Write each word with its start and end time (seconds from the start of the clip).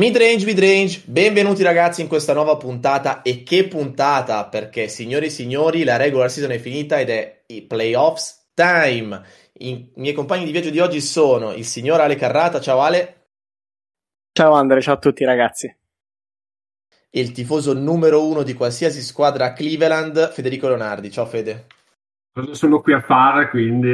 Midrange, 0.00 0.46
midrange, 0.46 1.02
benvenuti 1.04 1.62
ragazzi 1.62 2.00
in 2.00 2.08
questa 2.08 2.32
nuova 2.32 2.56
puntata 2.56 3.20
e 3.20 3.42
che 3.42 3.68
puntata 3.68 4.46
perché 4.46 4.88
signori 4.88 5.26
e 5.26 5.28
signori 5.28 5.84
la 5.84 5.98
regular 5.98 6.30
season 6.30 6.52
è 6.52 6.58
finita 6.58 6.98
ed 6.98 7.10
è 7.10 7.42
i 7.48 7.60
playoffs 7.60 8.52
time. 8.54 9.22
I 9.58 9.92
miei 9.96 10.14
compagni 10.14 10.46
di 10.46 10.52
viaggio 10.52 10.70
di 10.70 10.78
oggi 10.78 11.02
sono 11.02 11.52
il 11.52 11.66
signor 11.66 12.00
Ale 12.00 12.16
Carrata, 12.16 12.62
ciao 12.62 12.80
Ale. 12.80 13.26
Ciao 14.32 14.54
Andre, 14.54 14.80
ciao 14.80 14.94
a 14.94 14.98
tutti 14.98 15.22
ragazzi. 15.22 15.66
E 17.10 17.20
il 17.20 17.32
tifoso 17.32 17.74
numero 17.74 18.26
uno 18.26 18.42
di 18.42 18.54
qualsiasi 18.54 19.02
squadra 19.02 19.48
a 19.48 19.52
Cleveland, 19.52 20.32
Federico 20.32 20.66
Leonardi, 20.68 21.10
ciao 21.10 21.26
Fede. 21.26 21.66
Cosa 22.32 22.54
sono 22.54 22.80
qui 22.80 22.94
a 22.94 23.02
fare 23.02 23.50
quindi? 23.50 23.90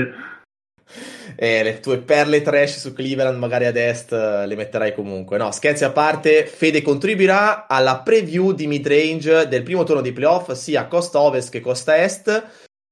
Eh, 1.35 1.63
le 1.63 1.81
tue 1.81 1.99
perle 1.99 2.43
trash 2.43 2.79
su 2.79 2.93
Cleveland, 2.93 3.39
magari 3.39 3.67
ad 3.67 3.77
est, 3.77 4.13
eh, 4.13 4.47
le 4.47 4.55
metterai 4.55 4.95
comunque. 4.95 5.37
No, 5.39 5.51
scherzi 5.51 5.85
a 5.85 5.91
parte, 5.91 6.47
Fede 6.47 6.83
contribuirà 6.83 7.67
alla 7.67 7.99
preview 7.99 8.53
di 8.53 8.67
midrange 8.67 9.49
del 9.49 9.63
primo 9.63 9.85
turno 9.85 10.01
di 10.01 10.13
playoff, 10.13 10.53
sia 10.53 10.87
costa 10.87 11.21
ovest 11.21 11.51
che 11.51 11.61
costa 11.61 12.03
est. 12.03 12.45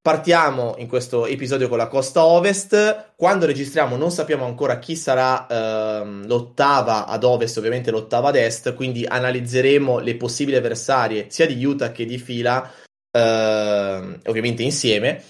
Partiamo 0.05 0.75
in 0.77 0.87
questo 0.87 1.25
episodio 1.25 1.67
con 1.67 1.79
la 1.79 1.89
costa 1.89 2.27
ovest. 2.27 3.13
Quando 3.17 3.47
registriamo 3.47 3.97
non 3.97 4.11
sappiamo 4.11 4.45
ancora 4.45 4.79
chi 4.79 4.97
sarà 4.97 5.47
ehm, 5.47 6.27
l'ottava 6.27 7.07
ad 7.07 7.25
ovest, 7.25 7.57
ovviamente 7.57 7.91
l'ottava 7.91 8.29
ad 8.29 8.37
est, 8.37 8.75
quindi 8.75 9.07
analizzeremo 9.07 10.01
le 10.01 10.17
possibili 10.17 10.59
avversarie 10.59 11.29
sia 11.31 11.47
di 11.47 11.65
Utah 11.65 11.91
che 11.91 12.05
di 12.05 12.19
fila, 12.19 12.71
ehm, 13.11 14.21
ovviamente 14.27 14.63
insieme. 14.63 15.23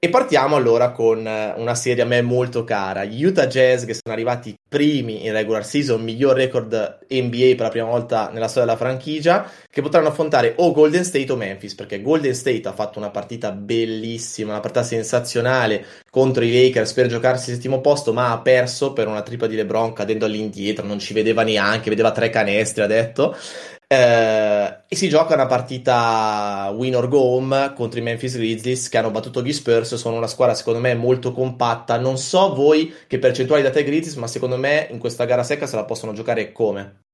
E 0.00 0.10
partiamo 0.10 0.54
allora 0.54 0.92
con 0.92 1.26
eh, 1.26 1.54
una 1.56 1.74
serie 1.74 2.04
a 2.04 2.06
me 2.06 2.22
molto 2.22 2.62
cara, 2.62 3.02
gli 3.02 3.24
Utah 3.24 3.48
Jazz 3.48 3.84
che 3.84 3.94
sono 3.94 4.14
arrivati 4.14 4.56
primi 4.68 5.26
in 5.26 5.32
regular 5.32 5.66
season, 5.66 6.00
miglior 6.04 6.36
record 6.36 7.00
NBA 7.08 7.54
per 7.56 7.62
la 7.62 7.68
prima 7.68 7.88
volta 7.88 8.30
nella 8.32 8.46
storia 8.46 8.68
della 8.68 8.78
franchigia, 8.78 9.50
che 9.68 9.82
potranno 9.82 10.06
affrontare 10.06 10.54
o 10.58 10.70
Golden 10.70 11.02
State 11.02 11.32
o 11.32 11.34
Memphis, 11.34 11.74
perché 11.74 12.00
Golden 12.00 12.32
State 12.32 12.68
ha 12.68 12.72
fatto 12.72 13.00
una 13.00 13.10
partita 13.10 13.50
bellissima, 13.50 14.52
una 14.52 14.60
partita 14.60 14.84
sensazionale 14.84 15.84
contro 16.08 16.44
i 16.44 16.52
Lakers 16.52 16.92
per 16.92 17.08
giocarsi 17.08 17.50
il 17.50 17.56
settimo 17.56 17.80
posto, 17.80 18.12
ma 18.12 18.30
ha 18.30 18.38
perso 18.38 18.92
per 18.92 19.08
una 19.08 19.22
tripla 19.22 19.48
di 19.48 19.56
LeBron 19.56 19.94
cadendo 19.94 20.26
all'indietro, 20.26 20.86
non 20.86 21.00
ci 21.00 21.12
vedeva 21.12 21.42
neanche, 21.42 21.90
vedeva 21.90 22.12
tre 22.12 22.30
canestri, 22.30 22.82
ha 22.82 22.86
detto. 22.86 23.36
Eh, 23.90 24.82
e 24.86 24.96
si 24.96 25.08
gioca 25.08 25.32
una 25.32 25.46
partita 25.46 26.70
win 26.76 26.94
or 26.94 27.08
go 27.08 27.20
home 27.20 27.72
contro 27.74 27.98
i 27.98 28.02
Memphis 28.02 28.36
Grizzlies 28.36 28.90
che 28.90 28.98
hanno 28.98 29.10
battuto 29.10 29.42
gli 29.42 29.52
Spurs. 29.52 29.94
Sono 29.94 30.16
una 30.16 30.26
squadra, 30.26 30.54
secondo 30.54 30.78
me, 30.78 30.94
molto 30.94 31.32
compatta. 31.32 31.98
Non 31.98 32.18
so 32.18 32.54
voi 32.54 32.92
che 33.06 33.18
percentuali 33.18 33.62
date 33.62 33.78
ai 33.78 33.84
Grizzlies, 33.84 34.16
ma 34.16 34.26
secondo 34.26 34.58
me 34.58 34.88
in 34.90 34.98
questa 34.98 35.24
gara 35.24 35.42
secca 35.42 35.66
se 35.66 35.76
la 35.76 35.86
possono 35.86 36.12
giocare 36.12 36.52
come. 36.52 37.04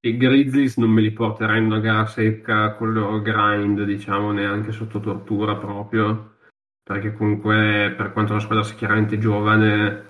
I 0.00 0.16
Grizzlies 0.16 0.76
non 0.78 0.90
me 0.90 1.02
li 1.02 1.10
porterei 1.10 1.58
in 1.58 1.64
una 1.64 1.80
gara 1.80 2.06
secca 2.06 2.72
con 2.74 2.88
il 2.88 2.94
loro 2.94 3.20
grind, 3.20 3.82
diciamo, 3.84 4.32
neanche 4.32 4.72
sotto 4.72 5.00
tortura 5.00 5.56
proprio. 5.56 6.36
Perché 6.82 7.12
comunque, 7.12 7.92
per 7.94 8.12
quanto 8.14 8.32
la 8.32 8.40
squadra 8.40 8.64
sia 8.64 8.76
chiaramente 8.76 9.18
giovane, 9.18 10.06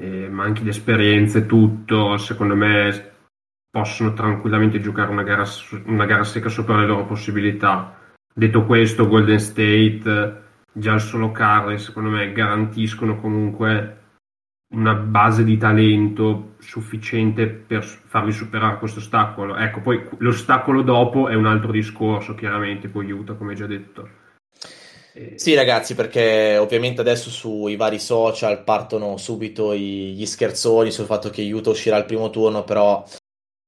eh, 0.00 0.28
manchi 0.28 0.62
di 0.62 0.68
esperienza 0.68 1.38
e 1.38 1.46
tutto, 1.46 2.16
secondo 2.18 2.54
me 2.54 3.09
possono 3.70 4.12
tranquillamente 4.12 4.80
giocare 4.80 5.10
una 5.10 5.22
gara, 5.22 5.44
una 5.86 6.06
gara 6.06 6.24
secca 6.24 6.48
sopra 6.48 6.80
le 6.80 6.86
loro 6.86 7.06
possibilità. 7.06 7.96
Detto 8.32 8.64
questo, 8.64 9.08
Golden 9.08 9.38
State, 9.38 10.42
già 10.72 10.94
il 10.94 11.00
solo 11.00 11.30
Curry, 11.30 11.78
secondo 11.78 12.10
me, 12.10 12.32
garantiscono 12.32 13.20
comunque 13.20 13.96
una 14.72 14.94
base 14.94 15.42
di 15.42 15.56
talento 15.56 16.54
sufficiente 16.58 17.48
per 17.48 17.82
farli 17.82 18.32
superare 18.32 18.78
questo 18.78 19.00
ostacolo. 19.00 19.56
Ecco, 19.56 19.80
poi 19.80 20.08
l'ostacolo 20.18 20.82
dopo 20.82 21.28
è 21.28 21.34
un 21.34 21.46
altro 21.46 21.72
discorso, 21.72 22.34
chiaramente, 22.34 22.88
poi 22.88 23.06
aiuta, 23.06 23.34
come 23.34 23.54
già 23.54 23.66
detto. 23.66 24.08
Sì, 25.34 25.54
ragazzi, 25.54 25.96
perché 25.96 26.56
ovviamente 26.56 27.00
adesso 27.00 27.30
sui 27.30 27.74
vari 27.74 27.98
social 27.98 28.62
partono 28.62 29.16
subito 29.16 29.74
gli 29.74 30.24
scherzoni 30.24 30.92
sul 30.92 31.06
fatto 31.06 31.30
che 31.30 31.52
Utah 31.52 31.70
uscirà 31.70 31.96
al 31.96 32.06
primo 32.06 32.30
turno, 32.30 32.62
però 32.62 33.04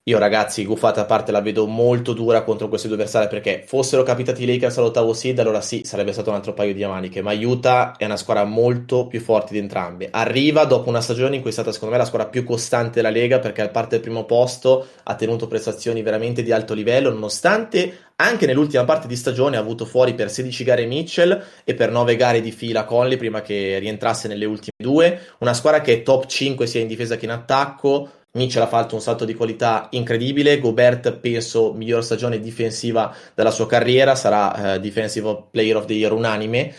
io 0.07 0.19
ragazzi, 0.19 0.65
guffata 0.65 1.03
a 1.03 1.05
parte, 1.05 1.31
la 1.31 1.41
vedo 1.41 1.65
molto 1.69 2.13
dura 2.13 2.43
contro 2.43 2.67
questi 2.67 2.89
due 2.89 2.97
avversari 2.97 3.29
perché 3.29 3.63
fossero 3.65 4.03
capitati 4.03 4.43
i 4.43 4.47
Lakers 4.47 4.79
all'ottavo 4.79 5.13
seed, 5.13 5.39
allora 5.39 5.61
sì, 5.61 5.83
sarebbe 5.85 6.13
stato 6.13 6.31
un 6.31 6.35
altro 6.35 6.55
paio 6.55 6.75
di 6.75 6.85
maniche, 6.85 7.23
ma 7.23 7.33
Utah 7.33 7.95
è 7.97 8.05
una 8.05 8.17
squadra 8.17 8.43
molto 8.43 9.07
più 9.07 9.21
forte 9.21 9.53
di 9.53 9.61
entrambe. 9.61 10.09
Arriva 10.11 10.65
dopo 10.65 10.89
una 10.89 11.01
stagione 11.01 11.37
in 11.37 11.41
cui 11.41 11.51
è 11.51 11.53
stata 11.53 11.71
secondo 11.71 11.95
me 11.95 12.01
la 12.01 12.07
squadra 12.09 12.27
più 12.27 12.43
costante 12.43 13.01
della 13.01 13.11
Lega 13.11 13.39
perché 13.39 13.61
al 13.61 13.71
parte 13.71 13.91
del 13.91 14.01
primo 14.01 14.25
posto 14.25 14.89
ha 15.05 15.15
tenuto 15.15 15.47
prestazioni 15.47 16.03
veramente 16.03 16.43
di 16.43 16.51
alto 16.51 16.75
livello, 16.75 17.13
nonostante 17.13 17.99
anche 18.17 18.47
nell'ultima 18.47 18.83
parte 18.83 19.07
di 19.07 19.15
stagione 19.15 19.57
ha 19.57 19.61
avuto 19.61 19.85
fuori 19.85 20.15
per 20.15 20.33
16 20.33 20.65
gare 20.65 20.85
Mitchell 20.85 21.45
e 21.63 21.75
per 21.75 21.93
9 21.93 22.17
gare 22.17 22.41
di 22.41 22.51
fila 22.51 22.85
Conley 22.85 23.17
prima 23.17 23.41
che 23.41 23.79
rientrasse 23.79 24.27
nelle 24.27 24.47
ultime 24.47 24.75
due. 24.77 25.21
Una 25.39 25.55
squadra 25.55 25.81
che 25.81 25.93
è 25.93 26.03
top 26.03 26.27
5 26.27 26.67
sia 26.67 26.81
in 26.81 26.89
difesa 26.89 27.17
che 27.17 27.25
in 27.25 27.31
attacco 27.31 28.11
Mitchell 28.35 28.63
ha 28.63 28.67
fatto 28.67 28.95
un 28.95 29.01
salto 29.03 29.25
di 29.25 29.35
qualità 29.35 29.89
incredibile. 29.91 30.59
Gobert, 30.59 31.13
penso, 31.17 31.75
miglior 31.75 32.03
stagione 32.03 32.41
difensiva 32.41 33.15
della 33.35 33.51
sua 33.51 33.67
carriera, 33.67 34.15
sarà 34.15 34.77
uh, 34.77 34.79
Defensive 34.81 35.49
Player 35.51 35.77
of 35.77 35.85
the 35.85 35.93
Year 35.93 36.13
unanime. 36.13 36.75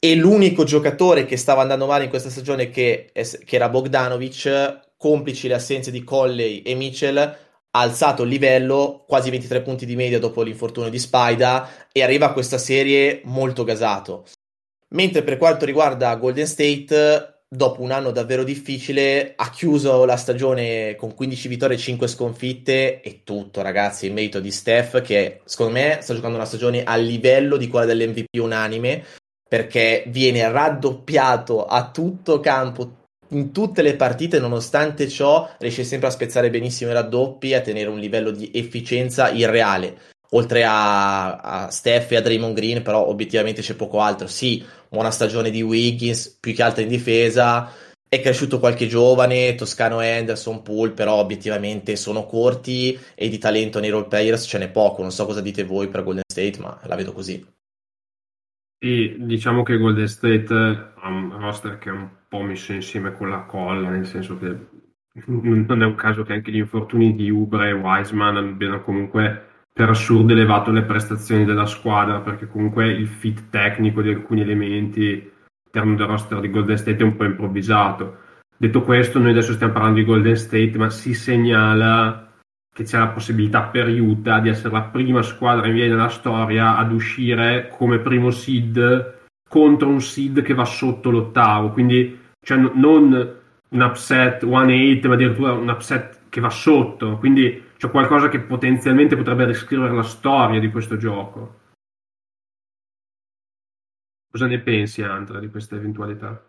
E 0.00 0.14
l'unico 0.14 0.64
giocatore 0.64 1.24
che 1.24 1.36
stava 1.36 1.62
andando 1.62 1.86
male 1.86 2.04
in 2.04 2.10
questa 2.10 2.30
stagione, 2.30 2.70
che, 2.70 3.12
che 3.12 3.56
era 3.56 3.68
Bogdanovic, 3.68 4.86
complici 4.96 5.46
le 5.48 5.54
assenze 5.54 5.90
di 5.90 6.02
Colley 6.02 6.62
e 6.62 6.74
Mitchell, 6.74 7.16
ha 7.16 7.80
alzato 7.80 8.24
il 8.24 8.28
livello, 8.28 9.04
quasi 9.06 9.30
23 9.30 9.62
punti 9.62 9.86
di 9.86 9.94
media 9.94 10.18
dopo 10.18 10.42
l'infortunio 10.42 10.90
di 10.90 10.98
Spida, 10.98 11.68
e 11.92 12.02
arriva 12.02 12.26
a 12.26 12.32
questa 12.32 12.58
serie 12.58 13.20
molto 13.24 13.62
gasato. 13.62 14.24
Mentre 14.90 15.22
per 15.22 15.36
quanto 15.36 15.64
riguarda 15.64 16.14
Golden 16.16 16.46
State, 16.46 17.37
dopo 17.48 17.80
un 17.82 17.90
anno 17.90 18.10
davvero 18.10 18.44
difficile, 18.44 19.32
ha 19.34 19.50
chiuso 19.50 20.04
la 20.04 20.16
stagione 20.16 20.94
con 20.96 21.14
15 21.14 21.48
vittorie 21.48 21.76
e 21.76 21.80
5 21.80 22.06
sconfitte 22.06 23.00
e 23.00 23.20
tutto, 23.24 23.62
ragazzi, 23.62 24.06
in 24.06 24.14
merito 24.14 24.40
di 24.40 24.50
Steph, 24.50 25.00
che 25.00 25.40
secondo 25.44 25.72
me 25.72 25.98
sta 26.00 26.14
giocando 26.14 26.36
una 26.36 26.46
stagione 26.46 26.84
a 26.84 26.96
livello 26.96 27.56
di 27.56 27.68
quella 27.68 27.86
dell'MVP 27.86 28.38
unanime, 28.40 29.04
perché 29.48 30.04
viene 30.08 30.50
raddoppiato 30.50 31.64
a 31.64 31.90
tutto 31.90 32.38
campo 32.40 32.96
in 33.30 33.52
tutte 33.52 33.82
le 33.82 33.94
partite, 33.96 34.38
nonostante 34.38 35.08
ciò, 35.08 35.50
riesce 35.58 35.84
sempre 35.84 36.08
a 36.08 36.12
spezzare 36.12 36.50
benissimo 36.50 36.90
i 36.90 36.94
raddoppi 36.94 37.50
e 37.50 37.56
a 37.56 37.60
tenere 37.60 37.88
un 37.88 37.98
livello 37.98 38.30
di 38.30 38.50
efficienza 38.54 39.30
irreale 39.30 40.16
oltre 40.30 40.64
a, 40.64 41.36
a 41.36 41.70
Steph 41.70 42.12
e 42.12 42.16
a 42.16 42.20
Draymond 42.20 42.54
Green, 42.54 42.82
però 42.82 43.06
obiettivamente 43.06 43.62
c'è 43.62 43.74
poco 43.74 44.00
altro. 44.00 44.26
Sì, 44.26 44.64
buona 44.88 45.10
stagione 45.10 45.50
di 45.50 45.62
Wiggins, 45.62 46.38
più 46.40 46.54
che 46.54 46.62
altro 46.62 46.82
in 46.82 46.88
difesa. 46.88 47.70
È 48.08 48.20
cresciuto 48.20 48.58
qualche 48.58 48.86
giovane, 48.86 49.54
Toscano 49.54 49.98
Anderson, 49.98 50.62
Poole, 50.62 50.92
però 50.92 51.16
obiettivamente 51.16 51.94
sono 51.96 52.24
corti 52.24 52.98
e 53.14 53.28
di 53.28 53.36
talento 53.38 53.80
nei 53.80 53.90
role 53.90 54.06
players 54.06 54.46
ce 54.46 54.58
n'è 54.58 54.70
poco. 54.70 55.02
Non 55.02 55.10
so 55.10 55.26
cosa 55.26 55.42
dite 55.42 55.64
voi 55.64 55.88
per 55.88 56.04
Golden 56.04 56.22
State, 56.26 56.58
ma 56.58 56.78
la 56.84 56.96
vedo 56.96 57.12
così. 57.12 57.44
E 58.80 59.16
diciamo 59.18 59.62
che 59.62 59.76
Golden 59.76 60.08
State 60.08 60.54
ha 60.54 61.08
un 61.08 61.36
roster 61.38 61.78
che 61.78 61.90
è 61.90 61.92
un 61.92 62.08
po' 62.28 62.40
messo 62.40 62.72
insieme 62.72 63.12
con 63.12 63.28
la 63.28 63.42
colla, 63.42 63.90
nel 63.90 64.06
senso 64.06 64.38
che 64.38 64.56
non 65.26 65.82
è 65.82 65.84
un 65.84 65.94
caso 65.96 66.22
che 66.22 66.32
anche 66.32 66.50
gli 66.50 66.58
infortuni 66.58 67.14
di 67.14 67.28
Ubre 67.28 67.70
e 67.70 67.72
Wiseman 67.72 68.36
abbiano 68.36 68.82
comunque 68.82 69.48
per 69.78 69.90
assurdo 69.90 70.32
elevato 70.32 70.72
le 70.72 70.82
prestazioni 70.82 71.44
della 71.44 71.64
squadra, 71.64 72.18
perché 72.18 72.48
comunque 72.48 72.88
il 72.88 73.06
fit 73.06 73.48
tecnico 73.48 74.02
di 74.02 74.08
alcuni 74.08 74.40
elementi 74.40 75.02
all'interno 75.70 75.94
del 75.94 76.06
roster 76.08 76.40
di 76.40 76.50
Golden 76.50 76.76
State 76.76 76.96
è 76.96 77.04
un 77.04 77.14
po' 77.14 77.22
improvvisato. 77.22 78.16
Detto 78.56 78.82
questo, 78.82 79.20
noi 79.20 79.30
adesso 79.30 79.52
stiamo 79.52 79.72
parlando 79.72 80.00
di 80.00 80.04
Golden 80.04 80.34
State, 80.34 80.72
ma 80.76 80.90
si 80.90 81.14
segnala 81.14 82.28
che 82.74 82.82
c'è 82.82 82.98
la 82.98 83.10
possibilità 83.10 83.66
per 83.66 83.86
Utah 83.86 84.40
di 84.40 84.48
essere 84.48 84.72
la 84.72 84.82
prima 84.82 85.22
squadra 85.22 85.68
in 85.68 85.74
via 85.74 85.86
della 85.86 86.08
storia 86.08 86.76
ad 86.76 86.90
uscire 86.90 87.68
come 87.70 88.00
primo 88.00 88.30
seed 88.32 89.26
contro 89.48 89.88
un 89.88 90.00
seed 90.00 90.42
che 90.42 90.54
va 90.54 90.64
sotto 90.64 91.08
l'ottavo, 91.08 91.70
quindi 91.70 92.18
cioè, 92.40 92.58
non 92.58 93.36
un 93.68 93.80
upset 93.80 94.42
1-8, 94.42 95.06
ma 95.06 95.14
addirittura 95.14 95.52
un 95.52 95.68
upset 95.68 96.22
che 96.28 96.40
va 96.40 96.50
sotto, 96.50 97.16
quindi 97.18 97.66
c'è 97.78 97.90
qualcosa 97.90 98.28
che 98.28 98.40
potenzialmente 98.40 99.16
potrebbe 99.16 99.46
riscrivere 99.46 99.94
la 99.94 100.02
storia 100.02 100.58
di 100.58 100.70
questo 100.70 100.96
gioco. 100.96 101.60
Cosa 104.30 104.46
ne 104.46 104.60
pensi, 104.60 105.02
Andrea, 105.02 105.40
di 105.40 105.48
questa 105.48 105.76
eventualità? 105.76 106.44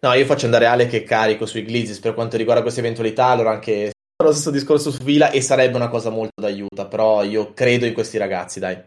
No, 0.00 0.12
io 0.14 0.24
faccio 0.24 0.46
andare 0.46 0.66
Ale 0.66 0.86
che 0.86 1.02
carico 1.02 1.44
sui 1.44 1.62
Glizzis 1.62 2.00
per 2.00 2.14
quanto 2.14 2.36
riguarda 2.36 2.62
questa 2.62 2.80
eventualità, 2.80 3.26
allora 3.26 3.50
anche 3.50 3.92
lo 4.16 4.32
stesso 4.32 4.50
discorso 4.50 4.90
su 4.90 5.04
Vila 5.04 5.30
e 5.30 5.42
sarebbe 5.42 5.76
una 5.76 5.88
cosa 5.88 6.08
molto 6.08 6.40
d'aiuto, 6.40 6.88
però 6.88 7.22
io 7.22 7.52
credo 7.52 7.84
in 7.84 7.92
questi 7.92 8.16
ragazzi, 8.16 8.58
dai. 8.60 8.82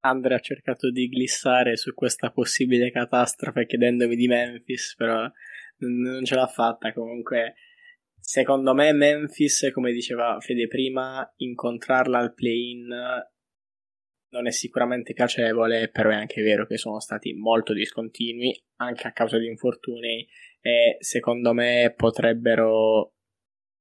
Andrea 0.00 0.36
ha 0.36 0.40
cercato 0.40 0.90
di 0.90 1.08
glissare 1.08 1.76
su 1.76 1.94
questa 1.94 2.30
possibile 2.30 2.92
catastrofe 2.92 3.66
chiedendomi 3.66 4.14
di 4.14 4.28
Memphis, 4.28 4.94
però 4.96 5.28
non 5.78 6.24
ce 6.24 6.34
l'ha 6.34 6.46
fatta 6.46 6.92
comunque 6.92 7.54
Secondo 8.30 8.74
me 8.74 8.92
Memphis, 8.92 9.70
come 9.72 9.90
diceva 9.90 10.36
Fede 10.38 10.66
prima, 10.66 11.32
incontrarla 11.36 12.18
al 12.18 12.34
play-in 12.34 12.86
non 14.28 14.46
è 14.46 14.50
sicuramente 14.50 15.14
piacevole, 15.14 15.88
però 15.88 16.10
è 16.10 16.14
anche 16.16 16.42
vero 16.42 16.66
che 16.66 16.76
sono 16.76 17.00
stati 17.00 17.32
molto 17.32 17.72
discontinui, 17.72 18.54
anche 18.82 19.06
a 19.06 19.12
causa 19.12 19.38
di 19.38 19.46
infortuni, 19.46 20.28
e 20.60 20.98
secondo 20.98 21.54
me 21.54 21.94
potrebbero 21.96 23.14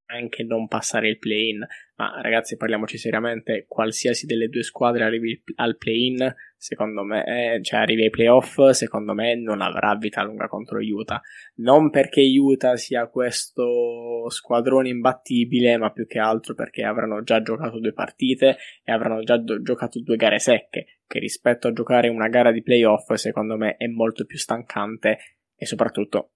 anche 0.07 0.43
non 0.43 0.67
passare 0.67 1.09
il 1.09 1.17
play-in. 1.17 1.65
Ma 1.95 2.21
ragazzi, 2.21 2.57
parliamoci 2.57 2.97
seriamente, 2.97 3.65
qualsiasi 3.67 4.25
delle 4.25 4.49
due 4.49 4.63
squadre 4.63 5.03
arrivi 5.03 5.41
al 5.55 5.77
play-in, 5.77 6.33
secondo 6.55 7.03
me, 7.03 7.55
eh, 7.55 7.63
cioè 7.63 7.79
arrivi 7.79 8.03
ai 8.03 8.09
playoff, 8.09 8.69
secondo 8.69 9.13
me 9.13 9.35
non 9.35 9.61
avrà 9.61 9.95
vita 9.95 10.23
lunga 10.23 10.47
contro 10.47 10.79
Utah. 10.79 11.21
Non 11.55 11.89
perché 11.89 12.21
Utah 12.21 12.75
sia 12.75 13.07
questo 13.07 14.29
squadrone 14.29 14.89
imbattibile, 14.89 15.77
ma 15.77 15.91
più 15.91 16.05
che 16.05 16.19
altro 16.19 16.53
perché 16.53 16.83
avranno 16.83 17.23
già 17.23 17.41
giocato 17.41 17.79
due 17.79 17.93
partite 17.93 18.57
e 18.83 18.91
avranno 18.91 19.23
già 19.23 19.37
do- 19.37 19.61
giocato 19.61 19.99
due 20.01 20.17
gare 20.17 20.39
secche, 20.39 20.99
che 21.07 21.19
rispetto 21.19 21.67
a 21.67 21.73
giocare 21.73 22.09
una 22.09 22.27
gara 22.27 22.51
di 22.51 22.61
playoff, 22.61 23.11
secondo 23.13 23.57
me 23.57 23.75
è 23.77 23.87
molto 23.87 24.25
più 24.25 24.37
stancante 24.37 25.17
e 25.55 25.65
soprattutto 25.65 26.33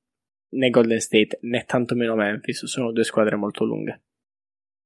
né 0.51 0.69
Golden 0.69 1.00
State 1.00 1.39
né 1.42 1.63
tantomeno 1.65 2.15
Memphis 2.15 2.65
sono 2.65 2.92
due 2.92 3.03
squadre 3.03 3.36
molto 3.36 3.63
lunghe. 3.63 4.01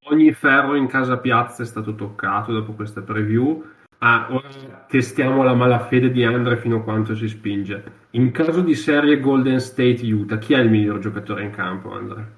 Ogni 0.08 0.32
ferro 0.32 0.76
in 0.76 0.86
casa 0.86 1.18
piazza 1.18 1.62
è 1.62 1.66
stato 1.66 1.94
toccato 1.94 2.52
dopo 2.52 2.72
questa 2.72 3.02
preview. 3.02 3.64
Ah, 3.98 4.28
ora 4.30 4.48
testiamo 4.88 5.42
la 5.42 5.54
malafede 5.54 6.10
di 6.10 6.22
Andre 6.22 6.58
fino 6.58 6.76
a 6.76 6.82
quanto 6.82 7.14
si 7.14 7.26
spinge. 7.28 7.82
In 8.10 8.30
caso 8.30 8.60
di 8.60 8.74
serie 8.74 9.18
Golden 9.18 9.58
State 9.58 10.04
Utah, 10.04 10.38
chi 10.38 10.54
è 10.54 10.58
il 10.58 10.70
miglior 10.70 10.98
giocatore 10.98 11.42
in 11.42 11.50
campo, 11.50 11.90
Andre? 11.90 12.34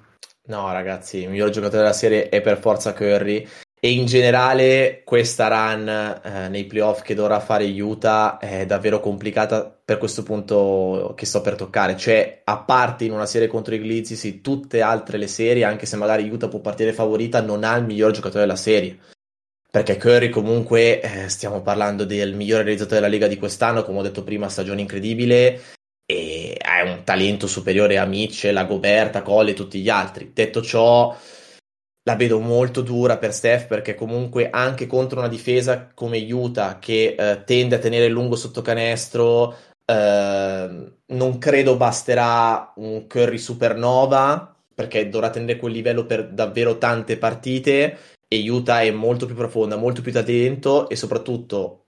No, 0.47 0.71
ragazzi, 0.71 1.23
il 1.23 1.29
miglior 1.29 1.49
giocatore 1.49 1.83
della 1.83 1.93
serie 1.93 2.29
è 2.29 2.41
per 2.41 2.57
forza 2.57 2.93
Curry. 2.93 3.45
E 3.81 3.91
in 3.91 4.05
generale 4.07 5.03
questa 5.05 5.47
run 5.47 5.87
eh, 5.87 6.49
nei 6.49 6.65
playoff 6.65 7.01
che 7.01 7.13
dovrà 7.13 7.39
fare 7.39 7.65
Utah 7.81 8.37
è 8.37 8.65
davvero 8.65 8.99
complicata 8.99 9.78
per 9.89 9.97
questo 9.97 10.21
punto 10.21 11.13
che 11.17 11.25
sto 11.25 11.41
per 11.41 11.55
toccare. 11.55 11.97
Cioè, 11.97 12.41
a 12.43 12.59
parte 12.59 13.05
in 13.05 13.11
una 13.11 13.25
serie 13.25 13.47
contro 13.47 13.73
i 13.73 13.79
Glizzis, 13.79 14.19
sì, 14.19 14.39
tutte 14.39 14.81
altre 14.81 15.17
le 15.17 15.25
serie, 15.25 15.63
anche 15.63 15.87
se 15.87 15.95
magari 15.95 16.29
Utah 16.29 16.47
può 16.47 16.59
partire 16.59 16.93
favorita, 16.93 17.41
non 17.41 17.63
ha 17.63 17.75
il 17.75 17.85
miglior 17.85 18.11
giocatore 18.11 18.41
della 18.41 18.55
serie. 18.55 18.99
Perché 19.71 19.97
Curry 19.97 20.29
comunque, 20.29 21.01
eh, 21.01 21.27
stiamo 21.29 21.63
parlando 21.63 22.05
del 22.05 22.35
migliore 22.35 22.61
realizzatore 22.61 22.97
della 22.97 23.11
Lega 23.11 23.25
di 23.25 23.37
quest'anno, 23.37 23.83
come 23.83 23.97
ho 23.97 24.03
detto 24.03 24.23
prima, 24.23 24.47
stagione 24.47 24.81
incredibile, 24.81 25.59
e 26.05 26.55
ha 26.61 26.83
un 26.83 27.01
talento 27.03 27.47
superiore 27.47 27.97
a 27.97 28.05
Mitchell, 28.05 28.57
a 28.57 28.65
Gobert, 28.65 29.15
a 29.15 29.23
Cole 29.23 29.51
e 29.51 29.55
tutti 29.55 29.79
gli 29.79 29.89
altri. 29.89 30.29
Detto 30.35 30.61
ciò 30.61 31.17
la 32.03 32.15
vedo 32.15 32.39
molto 32.39 32.81
dura 32.81 33.17
per 33.17 33.33
Steph 33.33 33.65
perché 33.67 33.95
comunque 33.95 34.49
anche 34.51 34.87
contro 34.87 35.19
una 35.19 35.27
difesa 35.27 35.91
come 35.93 36.19
Utah 36.31 36.77
che 36.79 37.15
eh, 37.17 37.43
tende 37.43 37.75
a 37.75 37.79
tenere 37.79 38.07
lungo 38.07 38.35
sotto 38.35 38.61
canestro 38.61 39.55
eh, 39.89 40.93
non 41.07 41.37
credo 41.39 41.75
basterà 41.75 42.73
un 42.75 43.07
Curry 43.07 43.39
supernova 43.39 44.55
perché 44.73 45.09
dovrà 45.09 45.29
tenere 45.31 45.57
quel 45.57 45.73
livello 45.73 46.05
per 46.05 46.29
davvero 46.29 46.77
tante 46.77 47.17
partite 47.17 47.97
e 48.27 48.49
Utah 48.49 48.81
è 48.81 48.91
molto 48.91 49.25
più 49.25 49.35
profonda, 49.35 49.75
molto 49.75 50.01
più 50.01 50.11
talento 50.11 50.87
e 50.89 50.95
soprattutto 50.95 51.87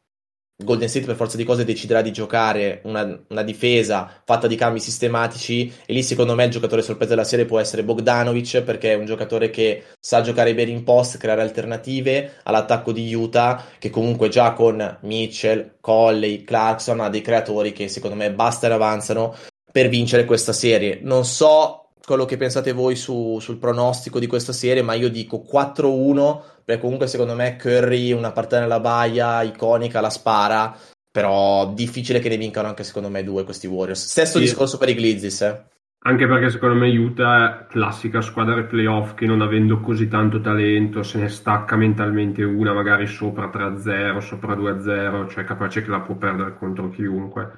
Golden 0.63 0.90
State 0.90 1.06
per 1.06 1.16
forza 1.16 1.38
di 1.38 1.44
cose 1.44 1.66
deciderà 1.66 2.02
di 2.02 2.12
giocare 2.12 2.81
una, 2.84 3.19
una, 3.30 3.44
difesa 3.44 4.22
fatta 4.24 4.48
di 4.48 4.56
cambi 4.56 4.80
sistematici 4.80 5.72
e 5.86 5.94
lì 5.94 6.04
secondo 6.04 6.36
me 6.36 6.46
il 6.46 6.52
giocatore 6.52 6.81
sorpresa 6.81 7.12
della 7.12 7.24
serie 7.24 7.46
può 7.46 7.60
essere 7.60 7.84
Bogdanovic 7.84 8.62
perché 8.62 8.94
è 8.94 8.96
un 8.96 9.06
giocatore 9.06 9.50
che 9.50 9.84
sa 10.00 10.22
giocare 10.22 10.54
bene 10.54 10.72
in 10.72 10.84
post, 10.84 11.18
creare 11.18 11.42
alternative 11.42 12.40
all'attacco 12.44 12.92
di 12.92 13.13
Utah 13.13 13.63
che 13.78 13.90
comunque 13.90 14.30
già 14.30 14.54
con 14.54 14.98
Mitchell, 15.02 15.75
Colley, 15.80 16.44
Clarkson 16.44 17.00
ha 17.00 17.10
dei 17.10 17.22
creatori 17.22 17.74
che 17.74 17.88
secondo 17.88 18.16
me 18.16 18.31
bastano 18.31 18.74
e 18.74 18.78
avanzano 18.78 19.36
per 19.72 19.88
vincere 19.88 20.25
questa 20.25 20.54
serie. 20.54 21.00
Non 21.02 21.25
so 21.25 21.90
quello 22.12 22.25
che 22.25 22.36
pensate 22.36 22.74
voi 22.74 22.98
su, 22.98 23.40
sul 23.40 23.58
pronostico 23.58 24.19
di 24.19 24.28
questa 24.28 24.52
serie, 24.52 24.81
ma 24.81 24.96
io 24.96 25.10
dico 25.10 25.46
4-1 25.50 26.42
perché 26.66 26.81
comunque 26.81 27.08
secondo 27.08 27.36
me 27.36 27.56
Curry 27.56 28.12
una 28.12 28.34
partita 28.34 28.60
nella 28.60 28.81
baia 28.81 29.42
iconica 29.44 30.02
la 30.02 30.10
spara, 30.10 30.75
però 31.10 31.72
difficile 31.74 32.19
che 32.19 32.28
ne 32.28 32.36
vincano 32.36 32.68
anche 32.68 32.84
secondo 32.84 33.08
me 33.08 33.24
due 33.24 33.46
questi 33.46 33.66
Warriors. 33.66 34.06
Stesso 34.08 34.40
sì. 34.40 34.44
discorso 34.44 34.78
per 34.78 34.90
i 34.90 34.96
Glizzis, 34.96 35.42
eh. 35.42 35.63
Anche 36.04 36.28
perché 36.28 36.50
secondo 36.50 36.75
me 36.75 36.90
Utah 36.90 37.66
classica 37.69 38.19
squadra 38.19 38.62
playoff 38.63 39.13
che 39.13 39.25
non 39.25 39.40
avendo 39.40 39.80
così 39.80 40.10
tanto 40.10 40.42
talento 40.42 41.04
se 41.04 41.18
ne 41.18 41.30
stacca 41.30 41.78
mentalmente 41.78 42.44
una 42.44 42.74
magari 42.74 43.08
sopra 43.08 43.50
3-0, 43.50 44.18
sopra 44.18 44.54
2-0, 44.56 45.30
cioè 45.30 45.46
capace 45.46 45.81
che 45.81 45.90
la 45.90 46.02
può 46.02 46.16
perdere 46.16 46.58
contro 46.58 46.90
chiunque. 46.90 47.52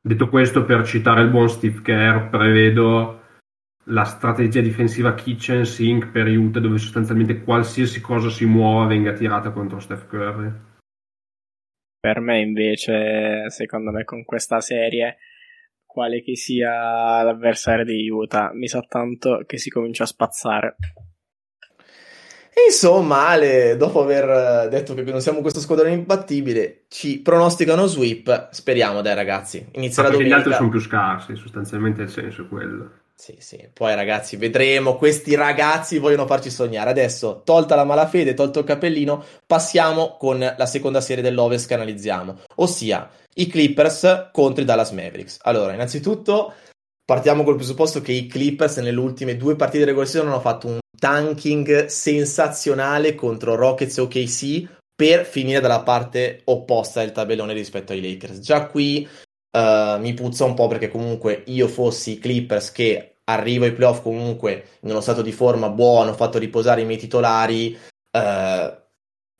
Detto 0.00 0.30
questo, 0.30 0.64
per 0.64 0.86
citare 0.86 1.20
il 1.20 1.28
buon 1.28 1.50
Steve 1.50 1.82
Kerr, 1.82 2.30
prevedo 2.30 3.19
la 3.84 4.04
strategia 4.04 4.60
difensiva 4.60 5.14
kitchen 5.14 5.64
sink 5.64 6.08
per 6.10 6.26
Utah 6.26 6.60
dove 6.60 6.78
sostanzialmente 6.78 7.42
qualsiasi 7.42 8.00
cosa 8.00 8.28
si 8.28 8.44
muova 8.44 8.86
venga 8.86 9.12
tirata 9.12 9.50
contro 9.50 9.80
Steph 9.80 10.06
Curry. 10.06 10.52
Per 12.00 12.20
me 12.20 12.40
invece, 12.40 13.50
secondo 13.50 13.90
me 13.90 14.04
con 14.04 14.24
questa 14.24 14.60
serie, 14.60 15.18
quale 15.84 16.22
che 16.22 16.36
sia 16.36 17.22
l'avversario 17.22 17.84
di 17.84 18.08
Utah, 18.08 18.52
mi 18.54 18.68
sa 18.68 18.80
tanto 18.80 19.42
che 19.46 19.58
si 19.58 19.70
comincia 19.70 20.04
a 20.04 20.06
spazzare. 20.06 20.76
Insomma, 22.66 23.28
Ale, 23.28 23.76
dopo 23.76 24.02
aver 24.02 24.68
detto 24.68 24.94
che 24.94 25.02
non 25.02 25.20
siamo 25.20 25.40
questo 25.40 25.60
squadrone 25.60 25.92
imbattibile, 25.92 26.84
ci 26.88 27.20
pronosticano 27.20 27.86
sweep. 27.86 28.48
Speriamo, 28.50 29.02
dai 29.02 29.14
ragazzi. 29.14 29.66
Inizierà 29.72 30.08
ah, 30.08 30.10
domenica. 30.12 30.36
Gli 30.36 30.38
altri 30.38 30.54
sono 30.54 30.68
più 30.68 30.80
scarsi, 30.80 31.36
sostanzialmente 31.36 32.02
il 32.02 32.08
senso 32.08 32.42
è 32.42 32.48
quello. 32.48 32.90
Sì, 33.20 33.36
sì. 33.38 33.68
Poi 33.70 33.94
ragazzi, 33.94 34.36
vedremo. 34.36 34.96
Questi 34.96 35.34
ragazzi 35.34 35.98
vogliono 35.98 36.26
farci 36.26 36.48
sognare. 36.48 36.88
Adesso, 36.88 37.42
tolta 37.44 37.74
la 37.74 37.84
malafede, 37.84 38.32
tolto 38.32 38.60
il 38.60 38.64
cappellino, 38.64 39.22
passiamo 39.46 40.16
con 40.18 40.38
la 40.38 40.66
seconda 40.66 41.02
serie 41.02 41.22
dell'Ovest 41.22 41.68
che 41.68 41.74
analizziamo, 41.74 42.38
ossia 42.56 43.10
i 43.34 43.46
Clippers 43.46 44.30
contro 44.32 44.62
i 44.62 44.64
Dallas 44.64 44.92
Mavericks. 44.92 45.36
Allora, 45.42 45.74
innanzitutto 45.74 46.54
partiamo 47.04 47.44
col 47.44 47.56
presupposto 47.56 48.00
che 48.00 48.12
i 48.12 48.26
Clippers 48.26 48.78
nelle 48.78 48.98
ultime 48.98 49.36
due 49.36 49.54
partite 49.54 49.84
di 49.84 49.90
regular 49.90 50.24
hanno 50.24 50.40
fatto 50.40 50.68
un 50.68 50.78
tanking 50.98 51.86
sensazionale 51.86 53.14
contro 53.14 53.54
Rockets 53.54 53.98
e 53.98 54.00
OKC 54.00 54.68
per 54.94 55.26
finire 55.26 55.60
dalla 55.60 55.82
parte 55.82 56.40
opposta 56.44 57.00
del 57.00 57.12
tabellone 57.12 57.52
rispetto 57.52 57.92
ai 57.92 58.00
Lakers. 58.00 58.38
Già 58.38 58.64
qui 58.66 59.06
Uh, 59.52 59.98
mi 59.98 60.14
puzza 60.14 60.44
un 60.44 60.54
po' 60.54 60.68
perché 60.68 60.88
comunque 60.88 61.42
io 61.46 61.66
fossi 61.66 62.20
Clippers 62.20 62.70
che 62.70 63.09
arrivo 63.32 63.64
ai 63.64 63.72
playoff 63.72 64.02
comunque 64.02 64.64
in 64.80 64.90
uno 64.90 65.00
stato 65.00 65.22
di 65.22 65.32
forma 65.32 65.68
buono, 65.68 66.10
ho 66.10 66.14
fatto 66.14 66.38
riposare 66.38 66.82
i 66.82 66.84
miei 66.84 66.98
titolari, 66.98 67.76
uh, 68.12 68.78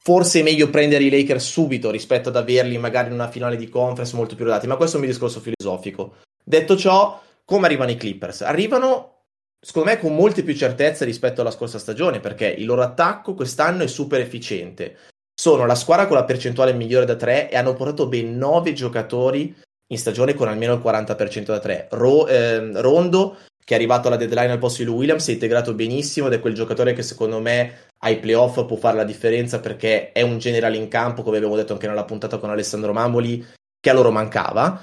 forse 0.02 0.40
è 0.40 0.42
meglio 0.42 0.70
prendere 0.70 1.04
i 1.04 1.10
Lakers 1.10 1.50
subito 1.50 1.90
rispetto 1.90 2.30
ad 2.30 2.36
averli 2.36 2.78
magari 2.78 3.08
in 3.08 3.14
una 3.14 3.28
finale 3.28 3.56
di 3.56 3.68
conference 3.68 4.16
molto 4.16 4.34
più 4.34 4.44
rodati, 4.44 4.66
ma 4.66 4.76
questo 4.76 4.96
è 4.96 5.00
un 5.00 5.04
mio 5.04 5.14
discorso 5.14 5.40
filosofico. 5.40 6.16
Detto 6.42 6.76
ciò, 6.76 7.20
come 7.44 7.66
arrivano 7.66 7.90
i 7.90 7.96
Clippers? 7.96 8.42
Arrivano, 8.42 9.24
secondo 9.60 9.90
me, 9.90 9.98
con 9.98 10.14
molte 10.14 10.42
più 10.42 10.54
certezze 10.54 11.04
rispetto 11.04 11.40
alla 11.40 11.50
scorsa 11.50 11.78
stagione, 11.78 12.20
perché 12.20 12.46
il 12.46 12.64
loro 12.64 12.82
attacco 12.82 13.34
quest'anno 13.34 13.82
è 13.82 13.88
super 13.88 14.20
efficiente. 14.20 14.96
Sono 15.34 15.66
la 15.66 15.74
squadra 15.74 16.06
con 16.06 16.16
la 16.16 16.24
percentuale 16.24 16.72
migliore 16.72 17.06
da 17.06 17.16
3 17.16 17.50
e 17.50 17.56
hanno 17.56 17.74
portato 17.74 18.06
ben 18.06 18.36
9 18.36 18.72
giocatori 18.72 19.54
in 19.90 19.98
stagione 19.98 20.34
con 20.34 20.48
almeno 20.48 20.74
il 20.74 20.80
40% 20.80 21.44
da 21.44 21.58
3. 21.58 21.88
Ro, 21.90 22.26
eh, 22.26 22.80
Rondo, 22.80 23.36
che 23.70 23.76
è 23.76 23.78
arrivato 23.78 24.08
alla 24.08 24.16
deadline 24.16 24.50
al 24.50 24.58
posto 24.58 24.82
di 24.82 24.88
Lou 24.88 24.96
Williams, 24.96 25.22
si 25.22 25.30
è 25.30 25.34
integrato 25.34 25.74
benissimo 25.74 26.26
ed 26.26 26.32
è 26.32 26.40
quel 26.40 26.54
giocatore 26.54 26.92
che 26.92 27.04
secondo 27.04 27.38
me 27.38 27.90
ai 27.98 28.18
playoff 28.18 28.66
può 28.66 28.74
fare 28.74 28.96
la 28.96 29.04
differenza 29.04 29.60
perché 29.60 30.10
è 30.10 30.22
un 30.22 30.38
generale 30.38 30.76
in 30.76 30.88
campo, 30.88 31.22
come 31.22 31.36
abbiamo 31.36 31.54
detto 31.54 31.74
anche 31.74 31.86
nella 31.86 32.04
puntata 32.04 32.38
con 32.38 32.50
Alessandro 32.50 32.92
Mamoli, 32.92 33.46
che 33.78 33.90
a 33.90 33.92
loro 33.92 34.10
mancava. 34.10 34.82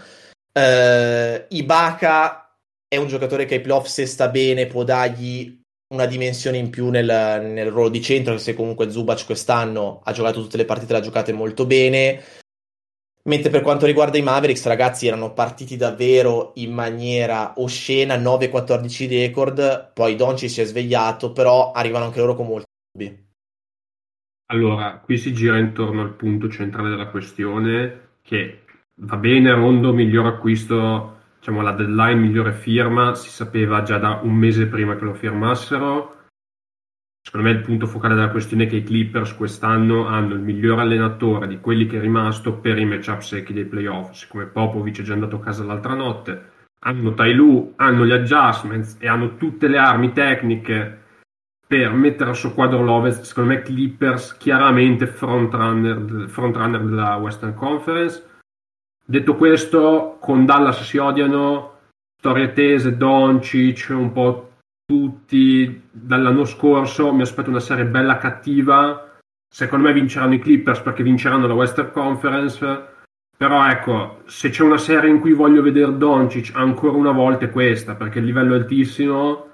Uh, 0.54 1.44
Ibaka 1.50 2.56
è 2.88 2.96
un 2.96 3.08
giocatore 3.08 3.44
che 3.44 3.56
ai 3.56 3.62
playoff 3.62 3.88
se 3.88 4.06
sta 4.06 4.30
bene 4.30 4.68
può 4.68 4.86
dargli 4.86 5.60
una 5.94 6.06
dimensione 6.06 6.56
in 6.56 6.70
più 6.70 6.88
nel, 6.88 7.42
nel 7.44 7.70
ruolo 7.70 7.90
di 7.90 8.02
centro, 8.02 8.38
se 8.38 8.54
comunque 8.54 8.90
Zubac 8.90 9.26
quest'anno 9.26 10.00
ha 10.06 10.14
giocato 10.14 10.42
tutte 10.42 10.56
le 10.56 10.64
partite, 10.64 10.94
l'ha 10.94 11.02
giocate 11.02 11.34
molto 11.34 11.66
bene. 11.66 12.24
Mentre 13.28 13.50
per 13.50 13.62
quanto 13.62 13.86
riguarda 13.86 14.18
i 14.18 14.22
Mavericks, 14.22 14.66
ragazzi, 14.68 15.06
erano 15.06 15.34
partiti 15.34 15.76
davvero 15.76 16.54
in 16.56 16.74
maniera 16.74 17.54
oscena, 17.58 18.16
9-14 18.16 19.10
record, 19.10 19.92
poi 19.94 20.16
Donci 20.16 20.48
si 20.48 20.62
è 20.62 20.64
svegliato, 20.64 21.34
però 21.34 21.72
arrivano 21.74 22.06
anche 22.06 22.20
loro 22.20 22.36
con 22.36 22.48
molti 22.48 22.68
dubbi. 22.90 23.26
Allora, 24.50 25.02
qui 25.04 25.18
si 25.18 25.34
gira 25.34 25.58
intorno 25.58 26.02
al 26.02 26.14
punto 26.14 26.50
centrale 26.50 26.90
della 26.90 27.10
questione, 27.10 28.12
che 28.22 28.62
va 29.02 29.18
bene, 29.18 29.52
Rondo, 29.52 29.92
miglior 29.92 30.26
acquisto, 30.26 31.18
diciamo 31.38 31.62
la 31.62 31.74
deadline, 31.74 32.16
migliore 32.16 32.54
firma, 32.54 33.14
si 33.14 33.30
sapeva 33.30 33.84
già 33.84 33.98
da 33.98 34.22
un 34.24 34.36
mese 34.36 34.68
prima 34.68 34.96
che 34.96 35.04
lo 35.04 35.14
firmassero, 35.14 36.16
secondo 37.28 37.50
me 37.50 37.56
il 37.56 37.62
punto 37.62 37.88
focale 37.88 38.16
della 38.16 38.30
questione 38.30 38.64
è 38.64 38.68
che 38.68 38.78
i 38.78 38.84
Clippers 38.84 39.36
quest'anno 39.36 40.06
hanno 40.06 40.34
il 40.34 40.40
miglior 40.40 40.80
allenatore 40.80 41.46
di 41.50 41.60
quelli 41.60 41.86
che 41.86 41.98
è 41.98 42.00
rimasto 42.00 42.54
per 42.54 42.78
i 42.78 42.86
matchup 42.86 43.20
secchi 43.20 43.52
dei 43.52 43.66
playoff, 43.66 44.12
siccome 44.12 44.46
Popovic 44.46 45.02
è 45.02 45.04
già 45.04 45.12
andato 45.12 45.36
a 45.36 45.42
casa 45.42 45.66
l'altra 45.66 45.94
notte, 45.94 46.52
hanno 46.80 47.14
Tai 47.14 47.34
Lu, 47.34 47.74
hanno 47.76 48.06
gli 48.06 48.14
adjustments 48.14 48.96
e 49.02 49.10
hanno 49.10 49.36
tutte 49.36 49.68
le 49.68 49.78
armi 49.78 50.14
tecniche 50.14 51.02
per 51.68 51.92
mettere 51.92 52.30
al 52.30 52.38
suo 52.38 52.54
quadro 52.54 52.82
l'Ovest, 52.82 53.24
secondo 53.24 53.50
me 53.50 53.62
Clippers 53.62 54.38
chiaramente 54.38 55.06
frontrunner, 55.06 56.30
front 56.30 56.56
della 56.56 57.18
Western 57.18 57.56
Conference. 57.56 58.24
Detto 59.04 59.36
questo, 59.36 60.16
con 60.22 60.46
Dallas 60.46 60.82
si 60.82 60.98
odiano, 60.98 61.74
storie 62.18 62.54
tese, 62.54 62.96
Doncic, 62.96 63.88
un 63.90 64.14
po' 64.14 64.47
tutti 64.88 65.84
dall'anno 65.92 66.46
scorso, 66.46 67.14
mi 67.14 67.22
aspetto 67.22 67.50
una 67.50 67.60
serie 67.60 67.86
bella 67.86 68.18
cattiva. 68.18 69.20
Secondo 69.48 69.88
me 69.88 69.94
vinceranno 69.94 70.34
i 70.34 70.40
Clippers 70.40 70.80
perché 70.80 71.04
vinceranno 71.04 71.46
la 71.46 71.54
Western 71.54 71.92
Conference. 71.92 72.96
Però 73.38 73.70
ecco, 73.70 74.24
se 74.26 74.50
c'è 74.50 74.64
una 74.64 74.78
serie 74.80 75.12
in 75.12 75.20
cui 75.20 75.34
voglio 75.34 75.62
vedere 75.62 75.96
Doncic 75.96 76.56
ancora 76.56 76.98
una 76.98 77.12
volta 77.12 77.46
è 77.46 77.52
questa, 77.52 77.96
perché 77.96 78.18
il 78.18 78.26
livello 78.26 78.56
è 78.56 78.58
altissimo 78.58 79.48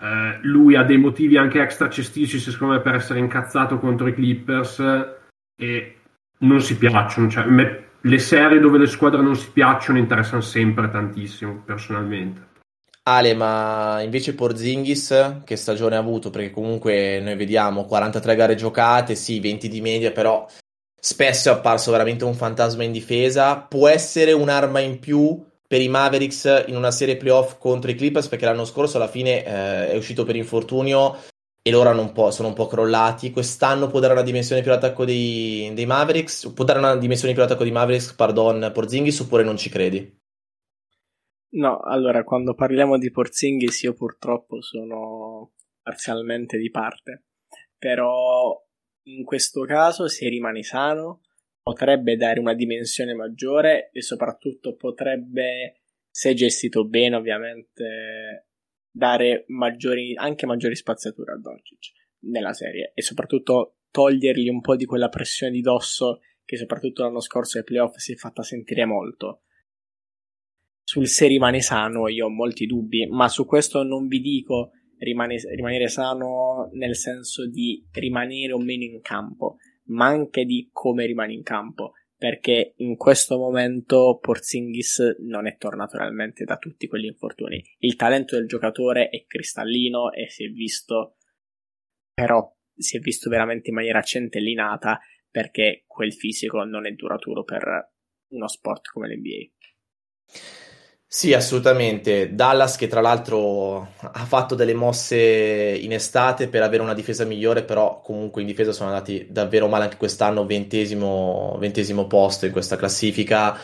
eh, 0.00 0.38
lui 0.42 0.76
ha 0.76 0.82
dei 0.82 0.96
motivi 0.96 1.36
anche 1.36 1.60
extra 1.60 1.90
cestici, 1.90 2.38
secondo 2.38 2.74
me, 2.74 2.80
per 2.80 2.94
essere 2.94 3.18
incazzato 3.18 3.78
contro 3.78 4.06
i 4.06 4.14
Clippers 4.14 4.80
e 5.60 5.96
non 6.38 6.60
si 6.62 6.78
piacciono. 6.78 7.28
Cioè, 7.28 7.44
me, 7.44 7.88
le 8.00 8.18
serie 8.18 8.60
dove 8.60 8.78
le 8.78 8.86
squadre 8.86 9.20
non 9.20 9.36
si 9.36 9.50
piacciono 9.52 9.98
interessano 9.98 10.40
sempre 10.40 10.88
tantissimo, 10.88 11.62
personalmente. 11.64 12.48
Ale, 13.02 13.34
ma 13.34 14.02
invece 14.02 14.34
Porzingis 14.34 15.40
che 15.44 15.56
stagione 15.56 15.96
ha 15.96 15.98
avuto? 15.98 16.30
Perché 16.30 16.50
comunque 16.50 17.20
noi 17.20 17.34
vediamo 17.34 17.84
43 17.84 18.34
gare 18.36 18.54
giocate, 18.54 19.14
sì, 19.14 19.40
20 19.40 19.68
di 19.68 19.80
media, 19.80 20.12
però 20.12 20.46
spesso 21.00 21.48
è 21.48 21.52
apparso 21.52 21.90
veramente 21.90 22.24
un 22.24 22.34
fantasma 22.34 22.84
in 22.84 22.92
difesa. 22.92 23.56
Può 23.56 23.88
essere 23.88 24.32
un'arma 24.32 24.80
in 24.80 24.98
più 24.98 25.42
per 25.66 25.80
i 25.80 25.88
Mavericks 25.88 26.64
in 26.66 26.76
una 26.76 26.90
serie 26.90 27.16
playoff 27.16 27.56
contro 27.58 27.90
i 27.90 27.94
Clippers 27.94 28.28
perché 28.28 28.44
l'anno 28.44 28.64
scorso 28.64 28.96
alla 28.96 29.08
fine 29.08 29.44
eh, 29.44 29.90
è 29.90 29.96
uscito 29.96 30.24
per 30.24 30.36
infortunio 30.36 31.16
e 31.62 31.70
loro 31.70 31.90
un 31.90 32.32
sono 32.32 32.48
un 32.48 32.54
po' 32.54 32.66
crollati. 32.66 33.30
Quest'anno 33.30 33.86
può 33.86 34.00
dare 34.00 34.12
una 34.12 34.22
dimensione 34.22 34.62
più 34.62 34.70
all'attacco 34.70 35.04
dei, 35.04 35.70
dei 35.74 35.86
Mavericks, 35.86 36.52
può 36.54 36.64
dare 36.64 36.78
una 36.78 36.96
dimensione 36.96 37.32
più 37.32 37.42
all'attacco 37.42 37.64
dei 37.64 37.72
Mavericks, 37.72 38.12
pardon, 38.12 38.70
Porzingis 38.74 39.20
oppure 39.20 39.42
non 39.42 39.56
ci 39.56 39.68
credi? 39.70 40.19
No, 41.52 41.80
allora 41.80 42.22
quando 42.22 42.54
parliamo 42.54 42.96
di 42.96 43.10
Porzingis 43.10 43.82
io 43.82 43.94
purtroppo 43.94 44.60
sono 44.60 45.54
parzialmente 45.82 46.56
di 46.56 46.70
parte, 46.70 47.24
però 47.76 48.56
in 49.04 49.24
questo 49.24 49.62
caso 49.62 50.06
se 50.06 50.28
rimane 50.28 50.62
sano 50.62 51.22
potrebbe 51.60 52.16
dare 52.16 52.38
una 52.38 52.54
dimensione 52.54 53.14
maggiore 53.14 53.90
e 53.90 54.00
soprattutto 54.00 54.76
potrebbe, 54.76 55.80
se 56.08 56.34
gestito 56.34 56.86
bene 56.86 57.16
ovviamente, 57.16 58.46
dare 58.88 59.44
maggiori, 59.48 60.14
anche 60.16 60.46
maggiori 60.46 60.76
spaziature 60.76 61.32
a 61.32 61.38
Doncic 61.38 61.92
nella 62.26 62.52
serie 62.52 62.92
e 62.94 63.02
soprattutto 63.02 63.78
togliergli 63.90 64.48
un 64.48 64.60
po' 64.60 64.76
di 64.76 64.84
quella 64.84 65.08
pressione 65.08 65.52
di 65.52 65.62
dosso 65.62 66.20
che 66.44 66.56
soprattutto 66.56 67.02
l'anno 67.02 67.20
scorso 67.20 67.58
ai 67.58 67.64
playoff 67.64 67.96
si 67.96 68.12
è 68.12 68.16
fatta 68.16 68.42
sentire 68.44 68.84
molto. 68.84 69.42
Sul 70.90 71.06
se 71.06 71.28
rimane 71.28 71.60
sano 71.60 72.08
io 72.08 72.26
ho 72.26 72.30
molti 72.30 72.66
dubbi, 72.66 73.06
ma 73.06 73.28
su 73.28 73.46
questo 73.46 73.84
non 73.84 74.08
vi 74.08 74.18
dico 74.18 74.72
rimane, 74.98 75.36
rimanere 75.54 75.86
sano 75.86 76.68
nel 76.72 76.96
senso 76.96 77.48
di 77.48 77.86
rimanere 77.92 78.54
o 78.54 78.58
meno 78.58 78.82
in 78.82 79.00
campo, 79.00 79.58
ma 79.90 80.06
anche 80.06 80.44
di 80.44 80.68
come 80.72 81.06
rimane 81.06 81.32
in 81.32 81.44
campo, 81.44 81.92
perché 82.16 82.72
in 82.78 82.96
questo 82.96 83.38
momento 83.38 84.18
Porzingis 84.20 85.18
non 85.20 85.46
è 85.46 85.56
tornato 85.58 85.96
realmente 85.96 86.42
da 86.42 86.56
tutti 86.56 86.88
quegli 86.88 87.04
infortuni. 87.04 87.62
Il 87.78 87.94
talento 87.94 88.34
del 88.34 88.48
giocatore 88.48 89.10
è 89.10 89.26
cristallino 89.26 90.10
e 90.10 90.28
si 90.28 90.42
è 90.42 90.48
visto, 90.48 91.18
però 92.12 92.52
si 92.74 92.96
è 92.96 92.98
visto 92.98 93.30
veramente 93.30 93.68
in 93.68 93.76
maniera 93.76 94.02
centellinata 94.02 94.98
perché 95.30 95.84
quel 95.86 96.12
fisico 96.12 96.64
non 96.64 96.84
è 96.84 96.90
duraturo 96.90 97.44
per 97.44 97.92
uno 98.30 98.48
sport 98.48 98.88
come 98.90 99.06
l'NBA. 99.06 100.69
Sì, 101.12 101.34
assolutamente. 101.34 102.36
Dallas 102.36 102.76
che 102.76 102.86
tra 102.86 103.00
l'altro 103.00 103.94
ha 103.98 104.24
fatto 104.26 104.54
delle 104.54 104.74
mosse 104.74 105.16
in 105.16 105.92
estate 105.92 106.46
per 106.46 106.62
avere 106.62 106.84
una 106.84 106.94
difesa 106.94 107.24
migliore, 107.24 107.64
però 107.64 108.00
comunque 108.00 108.42
in 108.42 108.46
difesa 108.46 108.70
sono 108.70 108.90
andati 108.90 109.26
davvero 109.28 109.66
male 109.66 109.84
anche 109.84 109.96
quest'anno, 109.96 110.46
ventesimo, 110.46 111.56
ventesimo 111.58 112.06
posto 112.06 112.46
in 112.46 112.52
questa 112.52 112.76
classifica 112.76 113.58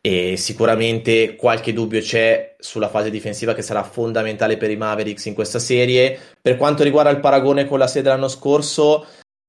e 0.00 0.38
sicuramente 0.38 1.36
qualche 1.36 1.74
dubbio 1.74 2.00
c'è 2.00 2.54
sulla 2.58 2.88
fase 2.88 3.10
difensiva 3.10 3.52
che 3.52 3.60
sarà 3.60 3.82
fondamentale 3.82 4.56
per 4.56 4.70
i 4.70 4.76
Mavericks 4.76 5.26
in 5.26 5.34
questa 5.34 5.58
serie. 5.58 6.18
Per 6.40 6.56
quanto 6.56 6.82
riguarda 6.82 7.10
il 7.10 7.20
paragone 7.20 7.66
con 7.66 7.78
la 7.78 7.88
serie 7.88 8.04
dell'anno 8.04 8.28
scorso, 8.28 9.04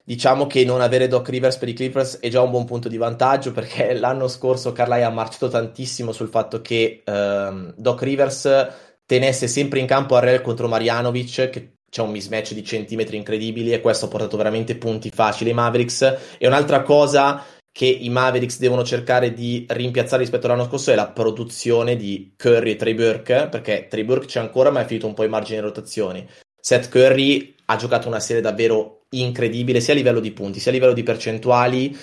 diciamo 0.08 0.46
che 0.46 0.64
non 0.64 0.80
avere 0.80 1.06
Doc 1.06 1.28
Rivers 1.28 1.58
per 1.58 1.68
i 1.68 1.74
Clippers 1.74 2.20
è 2.20 2.30
già 2.30 2.40
un 2.40 2.50
buon 2.50 2.64
punto 2.64 2.88
di 2.88 2.96
vantaggio 2.96 3.52
perché 3.52 3.92
l'anno 4.00 4.26
scorso 4.26 4.72
Carlisle 4.72 5.04
ha 5.04 5.10
marciato 5.10 5.48
tantissimo 5.48 6.12
sul 6.12 6.30
fatto 6.30 6.62
che 6.62 7.02
ehm, 7.04 7.74
Doc 7.76 8.02
Rivers 8.02 8.68
tenesse 9.04 9.46
sempre 9.48 9.80
in 9.80 9.86
campo 9.86 10.16
Arrel 10.16 10.40
contro 10.40 10.66
Marianovic 10.66 11.50
che 11.50 11.72
c'è 11.90 12.00
un 12.00 12.10
mismatch 12.10 12.54
di 12.54 12.64
centimetri 12.64 13.18
incredibili 13.18 13.70
e 13.70 13.82
questo 13.82 14.06
ha 14.06 14.08
portato 14.08 14.38
veramente 14.38 14.76
punti 14.76 15.10
facili 15.10 15.50
ai 15.50 15.56
Mavericks. 15.56 16.16
E 16.38 16.46
un'altra 16.46 16.82
cosa 16.82 17.44
che 17.70 17.86
i 17.86 18.08
Mavericks 18.08 18.58
devono 18.58 18.84
cercare 18.84 19.34
di 19.34 19.66
rimpiazzare 19.68 20.22
rispetto 20.22 20.46
all'anno 20.46 20.64
scorso 20.64 20.90
è 20.90 20.94
la 20.94 21.08
produzione 21.08 21.96
di 21.96 22.32
Curry 22.34 22.72
e 22.72 22.76
Trey 22.76 22.94
Burke 22.94 23.48
perché 23.50 23.88
Trey 23.88 24.04
Burke 24.04 24.26
c'è 24.26 24.40
ancora 24.40 24.70
ma 24.70 24.80
è 24.80 24.86
finito 24.86 25.06
un 25.06 25.14
po' 25.14 25.24
in 25.24 25.30
margine 25.30 25.60
di 25.60 25.66
rotazioni. 25.66 26.26
Seth 26.58 26.88
Curry 26.88 27.54
ha 27.66 27.76
giocato 27.76 28.08
una 28.08 28.20
serie 28.20 28.42
davvero 28.42 28.97
incredibile 29.10 29.80
sia 29.80 29.94
a 29.94 29.96
livello 29.96 30.20
di 30.20 30.32
punti 30.32 30.60
sia 30.60 30.70
a 30.70 30.74
livello 30.74 30.92
di 30.92 31.02
percentuali 31.02 31.96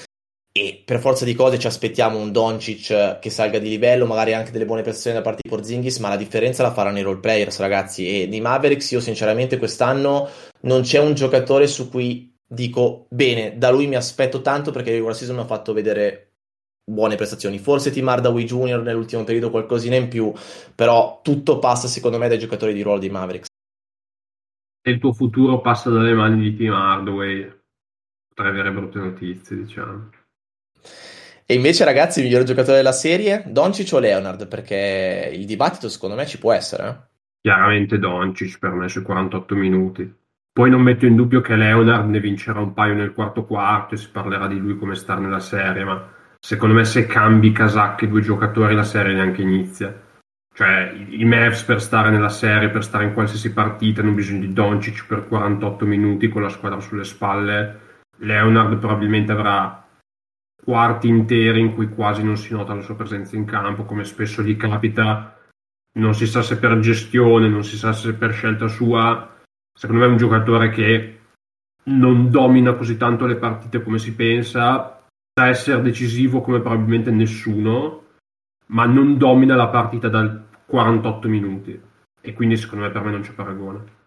e 0.58 0.82
per 0.86 1.02
forza 1.02 1.26
di 1.26 1.36
cose 1.36 1.60
ci 1.60 1.68
aspettiamo 1.68 2.18
un 2.18 2.32
Doncic 2.32 3.20
che 3.20 3.30
salga 3.30 3.60
di 3.60 3.68
livello, 3.68 4.06
magari 4.06 4.34
anche 4.34 4.52
delle 4.52 4.64
buone 4.64 4.84
prestazioni 4.84 5.18
da 5.18 5.22
parte 5.22 5.42
di 5.44 5.50
Porzingis, 5.50 5.98
ma 5.98 6.08
la 6.08 6.16
differenza 6.16 6.64
la 6.64 6.72
faranno 6.72 6.98
i 6.98 7.02
role 7.02 7.20
players, 7.20 7.60
ragazzi. 7.60 8.22
E 8.22 8.30
di 8.30 8.40
Mavericks 8.40 8.90
io 8.92 9.02
sinceramente 9.02 9.58
quest'anno 9.58 10.30
non 10.62 10.84
c'è 10.84 11.00
un 11.00 11.14
giocatore 11.14 11.68
su 11.68 11.90
cui 11.90 12.34
dico 12.48 13.06
bene, 13.10 13.58
da 13.58 13.70
lui 13.70 13.88
mi 13.88 13.96
aspetto 13.96 14.42
tanto 14.42 14.72
perché 14.72 14.92
il 14.92 14.96
regular 14.96 15.18
season 15.18 15.36
mi 15.36 15.42
ha 15.42 15.46
fatto 15.46 15.74
vedere 15.74 16.36
buone 16.90 17.18
prestazioni. 17.18 17.60
Forse 17.60 17.92
Tim 17.92 18.08
Hardaway 18.08 18.46
Jr. 18.46 18.82
nell'ultimo 18.82 19.26
periodo 19.26 19.50
qualcosina 19.50 19.98
in 19.98 20.08
più, 20.08 20.32
però 20.74 21.20
tutto 21.22 21.60
passa 21.60 21.90
secondo 21.90 22.18
me 22.18 22.30
dai 22.30 22.40
giocatori 22.40 22.74
di 22.74 22.82
ruolo 22.82 23.00
di 23.00 23.10
Mavericks 23.10 23.50
il 24.92 25.00
tuo 25.00 25.14
futuro 25.14 25.62
passa 25.62 25.90
dalle 25.90 26.14
mani 26.14 26.42
di 26.42 26.56
Team 26.56 26.74
Hardway, 26.74 27.52
potrai 28.28 28.52
avere 28.52 28.72
brutte 28.72 29.00
notizie, 29.00 29.58
diciamo. 29.58 30.10
E 31.48 31.54
invece, 31.54 31.86
ragazzi, 31.86 32.20
il 32.20 32.26
miglior 32.26 32.44
giocatore 32.44 32.78
della 32.78 32.92
serie, 32.92 33.44
Doncic 33.48 33.94
o 33.94 34.00
Leonard? 34.00 34.48
Perché 34.48 35.32
il 35.34 35.46
dibattito, 35.46 35.90
secondo 35.90 36.16
me, 36.16 36.26
ci 36.26 36.40
può 36.40 36.52
essere. 36.52 36.88
Eh? 36.88 36.96
Chiaramente 37.42 38.00
Doncic 38.00 38.58
per 38.58 38.72
me 38.72 38.88
sui 38.88 39.04
48 39.04 39.56
minuti. 39.56 40.12
Poi 40.52 40.70
non 40.70 40.82
metto 40.82 41.06
in 41.06 41.16
dubbio 41.16 41.42
che 41.42 41.56
Leonard 41.56 42.10
ne 42.10 42.20
vincerà 42.20 42.62
un 42.62 42.74
paio 42.74 42.94
nel 42.94 43.12
quarto 43.14 43.46
quarto 43.46 43.94
e 43.94 43.98
si 43.98 44.10
parlerà 44.10 44.48
di 44.48 44.58
lui 44.58 44.78
come 44.78 44.96
star 44.96 45.20
nella 45.20 45.40
serie, 45.40 45.84
ma 45.84 46.10
secondo 46.40 46.74
me 46.74 46.86
se 46.86 47.06
cambi 47.06 47.52
casacche 47.52 48.08
due 48.08 48.22
giocatori 48.22 48.74
la 48.74 48.84
serie 48.84 49.14
neanche 49.14 49.42
inizia. 49.42 50.05
Cioè, 50.56 51.06
i 51.10 51.26
Mavs 51.26 51.64
per 51.64 51.82
stare 51.82 52.10
nella 52.10 52.30
serie, 52.30 52.70
per 52.70 52.82
stare 52.82 53.04
in 53.04 53.14
qualsiasi 53.14 53.52
partita, 53.52 54.00
hanno 54.00 54.14
bisogno 54.14 54.40
di 54.40 54.54
Doncic 54.54 55.06
per 55.06 55.28
48 55.28 55.86
minuti 55.86 56.30
con 56.30 56.44
la 56.44 56.48
squadra 56.48 56.80
sulle 56.80 57.04
spalle. 57.04 57.80
Leonard 58.20 58.78
probabilmente 58.78 59.34
avrà 59.34 59.86
quarti 60.64 61.10
interi 61.10 61.60
in 61.60 61.74
cui 61.74 61.90
quasi 61.90 62.24
non 62.24 62.38
si 62.38 62.54
nota 62.54 62.74
la 62.74 62.82
sua 62.84 62.96
presenza 62.96 63.36
in 63.36 63.44
campo, 63.44 63.84
come 63.84 64.06
spesso 64.06 64.42
gli 64.42 64.56
capita. 64.56 65.38
Non 66.00 66.16
si 66.16 66.26
sa 66.26 66.42
se 66.42 66.58
per 66.58 66.80
gestione, 66.80 67.50
non 67.50 67.66
si 67.66 67.76
sa 67.76 67.92
se 67.92 68.14
per 68.14 68.32
scelta 68.32 68.70
sua. 68.70 69.36
Secondo 69.78 70.04
me 70.04 70.08
è 70.08 70.12
un 70.12 70.18
giocatore 70.18 70.70
che 70.70 71.20
non 71.88 72.32
domina 72.32 72.76
così 72.76 72.96
tanto 72.96 73.26
le 73.26 73.36
partite 73.36 73.84
come 73.84 74.00
si 74.00 74.16
pensa, 74.16 75.04
sa 75.34 75.48
essere 75.48 75.82
decisivo 75.82 76.40
come 76.40 76.62
probabilmente 76.62 77.12
nessuno, 77.12 78.04
ma 78.68 78.86
non 78.86 79.18
domina 79.18 79.56
la 79.56 79.68
partita 79.68 80.08
dal 80.08 80.45
48 80.68 81.28
minuti 81.28 81.82
e 82.22 82.34
quindi 82.34 82.58
secondo 82.58 82.86
me 82.86 82.92
per 82.92 83.02
me 83.02 83.12
non 83.12 83.22
c'è 83.22 83.32
paragone. 83.32 84.04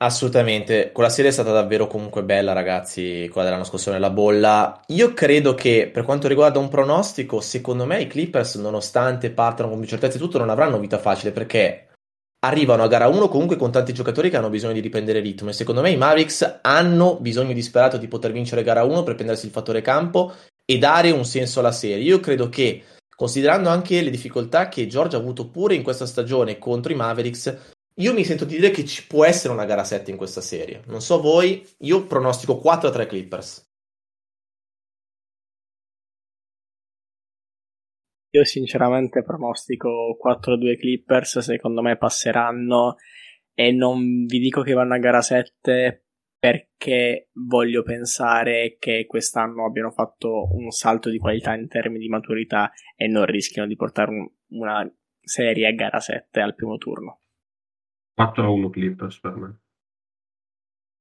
Assolutamente, 0.00 0.92
quella 0.92 1.08
serie 1.08 1.30
è 1.30 1.32
stata 1.32 1.50
davvero 1.50 1.88
comunque 1.88 2.22
bella 2.22 2.52
ragazzi, 2.52 3.28
quella 3.32 3.48
dell'anno 3.48 3.64
scorso 3.64 3.90
nella 3.90 4.10
bolla. 4.10 4.80
Io 4.88 5.12
credo 5.12 5.54
che 5.54 5.90
per 5.92 6.04
quanto 6.04 6.28
riguarda 6.28 6.60
un 6.60 6.68
pronostico, 6.68 7.40
secondo 7.40 7.84
me 7.84 8.00
i 8.02 8.06
Clippers 8.06 8.54
nonostante 8.56 9.32
partano 9.32 9.70
con 9.70 9.80
più 9.80 9.88
certezze 9.88 10.18
tutto 10.18 10.38
non 10.38 10.50
avranno 10.50 10.78
vita 10.78 10.98
facile 10.98 11.32
perché 11.32 11.88
arrivano 12.46 12.84
a 12.84 12.86
gara 12.86 13.08
1 13.08 13.28
comunque 13.28 13.56
con 13.56 13.72
tanti 13.72 13.92
giocatori 13.92 14.30
che 14.30 14.36
hanno 14.36 14.50
bisogno 14.50 14.74
di 14.74 14.80
riprendere 14.80 15.18
ritmo 15.18 15.50
e 15.50 15.52
secondo 15.52 15.80
me 15.80 15.90
i 15.90 15.96
Mavericks 15.96 16.60
hanno 16.62 17.18
bisogno 17.18 17.52
disperato 17.52 17.96
di 17.96 18.06
poter 18.06 18.30
vincere 18.30 18.62
gara 18.62 18.84
1 18.84 19.02
per 19.02 19.16
prendersi 19.16 19.46
il 19.46 19.52
fattore 19.52 19.80
campo 19.80 20.32
e 20.64 20.78
dare 20.78 21.10
un 21.10 21.24
senso 21.24 21.58
alla 21.58 21.72
serie. 21.72 22.04
Io 22.04 22.20
credo 22.20 22.48
che, 22.48 22.84
considerando 23.18 23.68
anche 23.68 24.00
le 24.00 24.10
difficoltà 24.10 24.68
che 24.68 24.86
George 24.86 25.16
ha 25.16 25.18
avuto 25.18 25.50
pure 25.50 25.74
in 25.74 25.82
questa 25.82 26.06
stagione 26.06 26.56
contro 26.56 26.92
i 26.92 26.94
Mavericks, 26.94 27.74
io 27.96 28.12
mi 28.12 28.22
sento 28.22 28.44
di 28.44 28.54
dire 28.54 28.70
che 28.70 28.84
ci 28.84 29.08
può 29.08 29.24
essere 29.24 29.52
una 29.52 29.64
gara 29.64 29.82
7 29.82 30.12
in 30.12 30.16
questa 30.16 30.40
serie. 30.40 30.82
Non 30.86 31.00
so 31.00 31.20
voi, 31.20 31.66
io 31.78 32.06
pronostico 32.06 32.58
4 32.58 32.88
a 32.88 32.92
3 32.92 33.06
Clippers. 33.06 33.66
Io 38.30 38.44
sinceramente 38.44 39.24
pronostico 39.24 40.16
4-2 40.24 40.78
Clippers, 40.78 41.38
secondo 41.40 41.82
me 41.82 41.96
passeranno 41.96 42.98
e 43.52 43.72
non 43.72 44.26
vi 44.26 44.38
dico 44.38 44.62
che 44.62 44.74
vanno 44.74 44.94
a 44.94 44.98
gara 44.98 45.22
7 45.22 46.07
perché 46.38 47.30
voglio 47.32 47.82
pensare 47.82 48.76
che 48.78 49.06
quest'anno 49.06 49.64
abbiano 49.64 49.90
fatto 49.90 50.48
un 50.54 50.70
salto 50.70 51.10
di 51.10 51.18
qualità 51.18 51.54
in 51.54 51.68
termini 51.68 52.04
di 52.04 52.08
maturità 52.08 52.70
e 52.96 53.08
non 53.08 53.26
rischiano 53.26 53.66
di 53.66 53.74
portare 53.74 54.10
un, 54.10 54.28
una 54.50 54.90
serie 55.20 55.66
a 55.66 55.72
gara 55.72 56.00
7 56.00 56.40
al 56.40 56.54
primo 56.54 56.76
turno. 56.76 57.20
4-1 58.18 58.70
Clippers 58.70 59.20
per 59.20 59.36
me. 59.36 59.60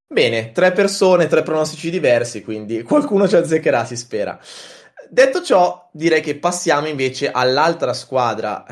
Bene, 0.10 0.52
tre 0.52 0.72
persone, 0.72 1.28
tre 1.28 1.44
pronostici 1.44 1.90
diversi, 1.90 2.42
quindi 2.42 2.82
qualcuno 2.82 3.28
ci 3.28 3.36
azzeccherà, 3.36 3.84
si 3.84 3.98
spera. 3.98 4.40
Detto 5.10 5.42
ciò, 5.42 5.90
direi 5.92 6.22
che 6.22 6.38
passiamo 6.38 6.88
invece 6.88 7.30
all'altra 7.30 7.94
squadra 7.94 8.66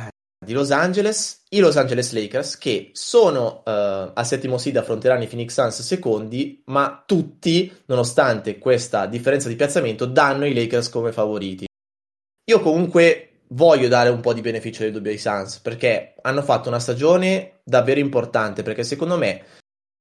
di 0.45 0.53
Los 0.53 0.71
Angeles, 0.71 1.43
i 1.49 1.59
Los 1.59 1.75
Angeles 1.75 2.13
Lakers, 2.13 2.57
che 2.57 2.91
sono 2.93 3.63
uh, 3.65 4.11
al 4.13 4.25
settimo 4.25 4.57
seed, 4.57 4.77
affronteranno 4.77 5.23
i 5.23 5.27
Phoenix 5.27 5.53
Suns 5.53 5.81
secondi, 5.81 6.61
ma 6.67 7.03
tutti, 7.05 7.69
nonostante 7.87 8.57
questa 8.57 9.07
differenza 9.07 9.49
di 9.49 9.55
piazzamento, 9.55 10.05
danno 10.05 10.45
i 10.45 10.53
Lakers 10.53 10.89
come 10.89 11.11
favoriti. 11.11 11.65
Io 12.47 12.59
comunque 12.61 13.41
voglio 13.49 13.87
dare 13.87 14.09
un 14.09 14.21
po' 14.21 14.33
di 14.33 14.41
beneficio 14.41 14.83
del 14.83 14.91
dubbio 14.91 15.11
ai 15.11 15.17
Suns, 15.17 15.59
perché 15.59 16.13
hanno 16.21 16.41
fatto 16.41 16.69
una 16.69 16.79
stagione 16.79 17.59
davvero 17.63 17.99
importante, 17.99 18.63
perché 18.63 18.83
secondo 18.83 19.17
me 19.17 19.43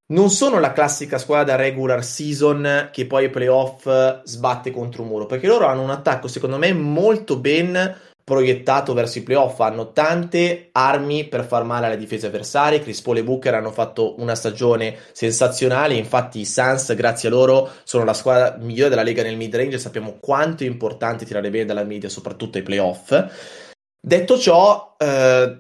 non 0.07 0.29
sono 0.29 0.61
la 0.61 0.73
classica 0.73 1.17
squadra 1.17 1.57
regular 1.57 2.05
season 2.05 2.91
che 2.93 3.07
poi 3.07 3.25
ai 3.25 3.31
playoff 3.31 4.23
sbatte 4.25 4.71
contro 4.71 5.03
un 5.03 5.09
muro, 5.09 5.27
perché 5.27 5.47
loro 5.47 5.67
hanno 5.67 5.83
un 5.83 5.91
attacco 5.91 6.29
secondo 6.29 6.59
me 6.59 6.73
molto 6.75 7.39
ben 7.39 8.13
proiettato 8.25 8.95
verso 8.95 9.19
i 9.19 9.23
playoff, 9.23 9.61
hanno 9.61 9.93
tante 9.93 10.71
armi 10.73 11.25
per 11.29 11.45
far 11.45 11.65
male 11.65 11.87
alle 11.87 11.99
difese 11.99 12.29
avversarie, 12.29 12.81
Chris 12.81 13.03
Paul 13.03 13.19
e 13.19 13.25
Booker 13.25 13.55
hanno 13.55 13.71
fatto 13.71 14.19
una 14.19 14.35
stagione 14.35 14.97
sensazionale, 15.13 15.95
infatti 15.95 16.41
i 16.41 16.47
Suns 16.47 16.95
grazie 16.95 17.29
a 17.29 17.33
loro 17.33 17.71
sono 17.85 18.05
la 18.05 18.15
squadra 18.15 18.57
migliore 18.59 18.89
della 18.89 19.03
Lega 19.03 19.23
nel 19.23 19.37
mid 19.37 19.55
range, 19.55 19.79
sappiamo 19.79 20.17
quanto 20.21 20.65
è 20.65 20.67
importante 20.67 21.27
tirare 21.27 21.51
bene 21.51 21.67
dalla 21.67 21.85
media, 21.85 22.09
soprattutto 22.09 22.57
ai 22.57 22.65
playoff. 22.65 23.27
Detto 24.01 24.39
ciò, 24.39 24.97
eh, 24.99 25.59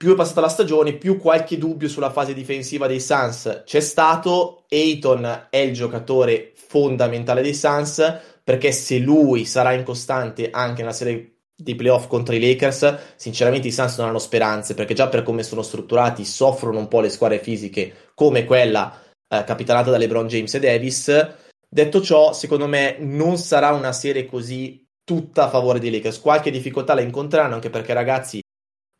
più 0.00 0.12
è 0.12 0.16
passata 0.16 0.40
la 0.40 0.48
stagione, 0.48 0.94
più 0.94 1.18
qualche 1.18 1.58
dubbio 1.58 1.86
sulla 1.86 2.10
fase 2.10 2.32
difensiva 2.32 2.86
dei 2.86 3.00
Suns 3.00 3.64
c'è 3.66 3.80
stato. 3.80 4.64
Ayton 4.70 5.48
è 5.50 5.58
il 5.58 5.74
giocatore 5.74 6.52
fondamentale 6.54 7.42
dei 7.42 7.54
Suns 7.54 8.18
perché 8.42 8.72
se 8.72 8.98
lui 8.98 9.44
sarà 9.44 9.72
incostante 9.72 10.48
anche 10.50 10.80
nella 10.80 10.94
serie 10.94 11.39
di 11.62 11.74
playoff 11.74 12.06
contro 12.06 12.34
i 12.34 12.40
Lakers, 12.40 13.14
sinceramente 13.16 13.68
i 13.68 13.72
Suns 13.72 13.98
non 13.98 14.08
hanno 14.08 14.18
speranze 14.18 14.74
perché 14.74 14.94
già 14.94 15.08
per 15.08 15.22
come 15.22 15.42
sono 15.42 15.62
strutturati 15.62 16.24
soffrono 16.24 16.78
un 16.78 16.88
po' 16.88 17.00
le 17.00 17.10
squadre 17.10 17.38
fisiche 17.38 18.10
come 18.14 18.44
quella 18.44 19.00
eh, 19.28 19.44
capitanata 19.44 19.90
da 19.90 19.96
LeBron 19.96 20.26
James 20.26 20.54
e 20.54 20.60
Davis. 20.60 21.34
Detto 21.68 22.00
ciò, 22.00 22.32
secondo 22.32 22.66
me 22.66 22.96
non 22.98 23.36
sarà 23.36 23.72
una 23.72 23.92
serie 23.92 24.26
così 24.26 24.84
tutta 25.04 25.44
a 25.44 25.48
favore 25.48 25.78
dei 25.78 25.90
Lakers. 25.90 26.20
Qualche 26.20 26.50
difficoltà 26.50 26.94
la 26.94 27.00
incontreranno 27.00 27.54
anche 27.54 27.70
perché 27.70 27.92
ragazzi 27.92 28.40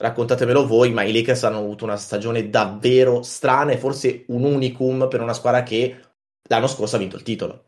raccontatemelo 0.00 0.66
voi, 0.66 0.92
ma 0.92 1.02
i 1.02 1.12
Lakers 1.12 1.44
hanno 1.44 1.58
avuto 1.58 1.84
una 1.84 1.96
stagione 1.96 2.48
davvero 2.48 3.22
strana 3.22 3.72
e 3.72 3.76
forse 3.76 4.24
un 4.28 4.44
unicum 4.44 5.08
per 5.08 5.20
una 5.20 5.34
squadra 5.34 5.62
che 5.62 6.00
l'anno 6.48 6.66
scorso 6.66 6.96
ha 6.96 6.98
vinto 6.98 7.16
il 7.16 7.22
titolo. 7.22 7.64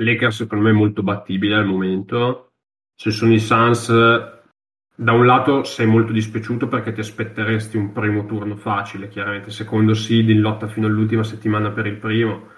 Lakers 0.00 0.36
secondo 0.36 0.64
me 0.64 0.70
è 0.70 0.74
molto 0.74 1.02
battibile 1.02 1.56
al 1.56 1.66
momento. 1.66 2.47
Se 3.00 3.10
sono 3.10 3.32
i 3.32 3.38
Suns, 3.38 3.88
da 4.94 5.12
un 5.12 5.24
lato 5.24 5.62
sei 5.62 5.86
molto 5.86 6.12
dispiaciuto 6.12 6.66
perché 6.66 6.92
ti 6.92 7.00
aspetteresti 7.00 7.76
un 7.76 7.92
primo 7.92 8.26
turno 8.26 8.56
facile, 8.56 9.08
chiaramente 9.08 9.50
secondo 9.50 9.94
seed 9.94 10.28
in 10.30 10.40
lotta 10.40 10.66
fino 10.66 10.86
all'ultima 10.86 11.22
settimana 11.22 11.70
per 11.70 11.86
il 11.86 11.96
primo, 11.96 12.48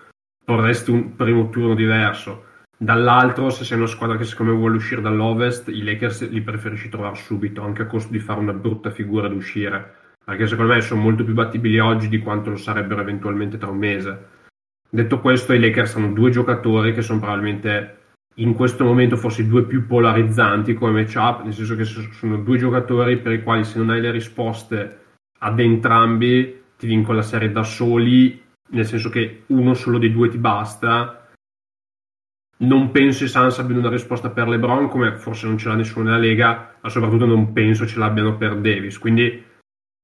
vorresti 0.46 0.90
un 0.90 1.14
primo 1.14 1.50
turno 1.50 1.74
diverso 1.74 2.48
Dall'altro, 2.83 3.50
se 3.50 3.64
sei 3.64 3.76
una 3.76 3.87
squadra 3.87 4.16
che 4.16 4.24
secondo 4.24 4.53
me 4.53 4.59
vuole 4.59 4.76
uscire 4.76 5.03
dall'Ovest, 5.03 5.68
i 5.68 5.83
Lakers 5.83 6.31
li 6.31 6.40
preferisci 6.40 6.88
trovare 6.88 7.16
subito, 7.16 7.61
anche 7.61 7.83
a 7.83 7.87
costo 7.87 8.11
di 8.11 8.18
fare 8.18 8.40
una 8.40 8.55
brutta 8.55 8.90
figura 8.90 9.26
ad 9.26 9.35
uscire. 9.35 9.96
Perché 10.24 10.46
secondo 10.46 10.72
me 10.72 10.81
sono 10.81 11.03
molto 11.03 11.22
più 11.22 11.35
battibili 11.35 11.79
oggi 11.79 12.09
di 12.09 12.20
quanto 12.20 12.48
lo 12.48 12.57
sarebbero 12.57 13.03
eventualmente 13.03 13.59
tra 13.59 13.68
un 13.68 13.76
mese. 13.76 14.29
Detto 14.88 15.20
questo, 15.20 15.53
i 15.53 15.61
Lakers 15.61 15.96
hanno 15.96 16.14
due 16.14 16.31
giocatori 16.31 16.94
che 16.94 17.03
sono 17.03 17.18
probabilmente 17.18 17.99
in 18.36 18.54
questo 18.54 18.84
momento 18.84 19.16
forse 19.16 19.42
i 19.42 19.48
due 19.48 19.64
più 19.64 19.86
polarizzanti 19.86 20.74
come 20.74 21.02
matchup, 21.02 21.42
nel 21.42 21.52
senso 21.52 21.76
che 21.76 21.84
sono 21.84 22.38
due 22.38 22.58
giocatori 22.58 23.18
per 23.18 23.32
i 23.32 23.42
quali 23.42 23.64
se 23.64 23.78
non 23.78 23.90
hai 23.90 24.00
le 24.00 24.10
risposte 24.10 24.98
ad 25.38 25.58
entrambi 25.58 26.62
ti 26.76 26.86
vincono 26.86 27.16
la 27.16 27.22
serie 27.22 27.52
da 27.52 27.62
soli, 27.62 28.42
nel 28.70 28.86
senso 28.86 29.10
che 29.10 29.42
uno 29.46 29.74
solo 29.74 29.98
dei 29.98 30.12
due 30.12 30.28
ti 30.28 30.38
basta 30.38 31.20
non 32.60 32.90
penso 32.90 33.24
i 33.24 33.28
Suns 33.28 33.58
abbiano 33.58 33.80
una 33.80 33.90
risposta 33.90 34.30
per 34.30 34.48
LeBron, 34.48 34.88
come 34.88 35.16
forse 35.16 35.46
non 35.46 35.56
ce 35.56 35.68
l'ha 35.68 35.74
nessuno 35.74 36.06
nella 36.06 36.18
Lega, 36.18 36.76
ma 36.80 36.88
soprattutto 36.88 37.26
non 37.26 37.52
penso 37.52 37.86
ce 37.86 37.98
l'abbiano 37.98 38.36
per 38.36 38.56
Davis. 38.58 38.98
Quindi 38.98 39.44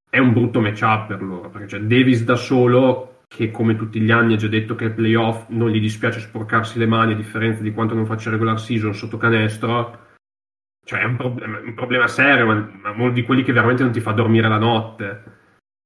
è 0.08 0.18
un 0.18 0.32
brutto 0.32 0.60
matchup 0.60 1.06
per 1.06 1.22
loro, 1.22 1.50
perché 1.50 1.66
c'è 1.66 1.80
Davis 1.80 2.24
da 2.24 2.36
solo, 2.36 3.15
che 3.28 3.50
come 3.50 3.76
tutti 3.76 4.00
gli 4.00 4.10
anni 4.10 4.34
ha 4.34 4.36
già 4.36 4.48
detto 4.48 4.74
che 4.74 4.86
ai 4.86 4.92
playoff 4.92 5.48
non 5.48 5.70
gli 5.70 5.80
dispiace 5.80 6.20
sporcarsi 6.20 6.78
le 6.78 6.86
mani, 6.86 7.12
a 7.12 7.16
differenza 7.16 7.62
di 7.62 7.72
quanto 7.72 7.94
non 7.94 8.06
faccia 8.06 8.30
regular 8.30 8.58
season 8.60 8.94
sotto 8.94 9.16
canestro. 9.16 10.04
Cioè 10.84 11.00
è 11.00 11.04
un, 11.04 11.16
pro- 11.16 11.34
un 11.34 11.74
problema 11.74 12.06
serio, 12.06 12.46
ma, 12.46 12.90
uno 12.90 13.10
di 13.10 13.22
quelli 13.24 13.42
che 13.42 13.52
veramente 13.52 13.82
non 13.82 13.92
ti 13.92 14.00
fa 14.00 14.12
dormire 14.12 14.48
la 14.48 14.58
notte. 14.58 15.22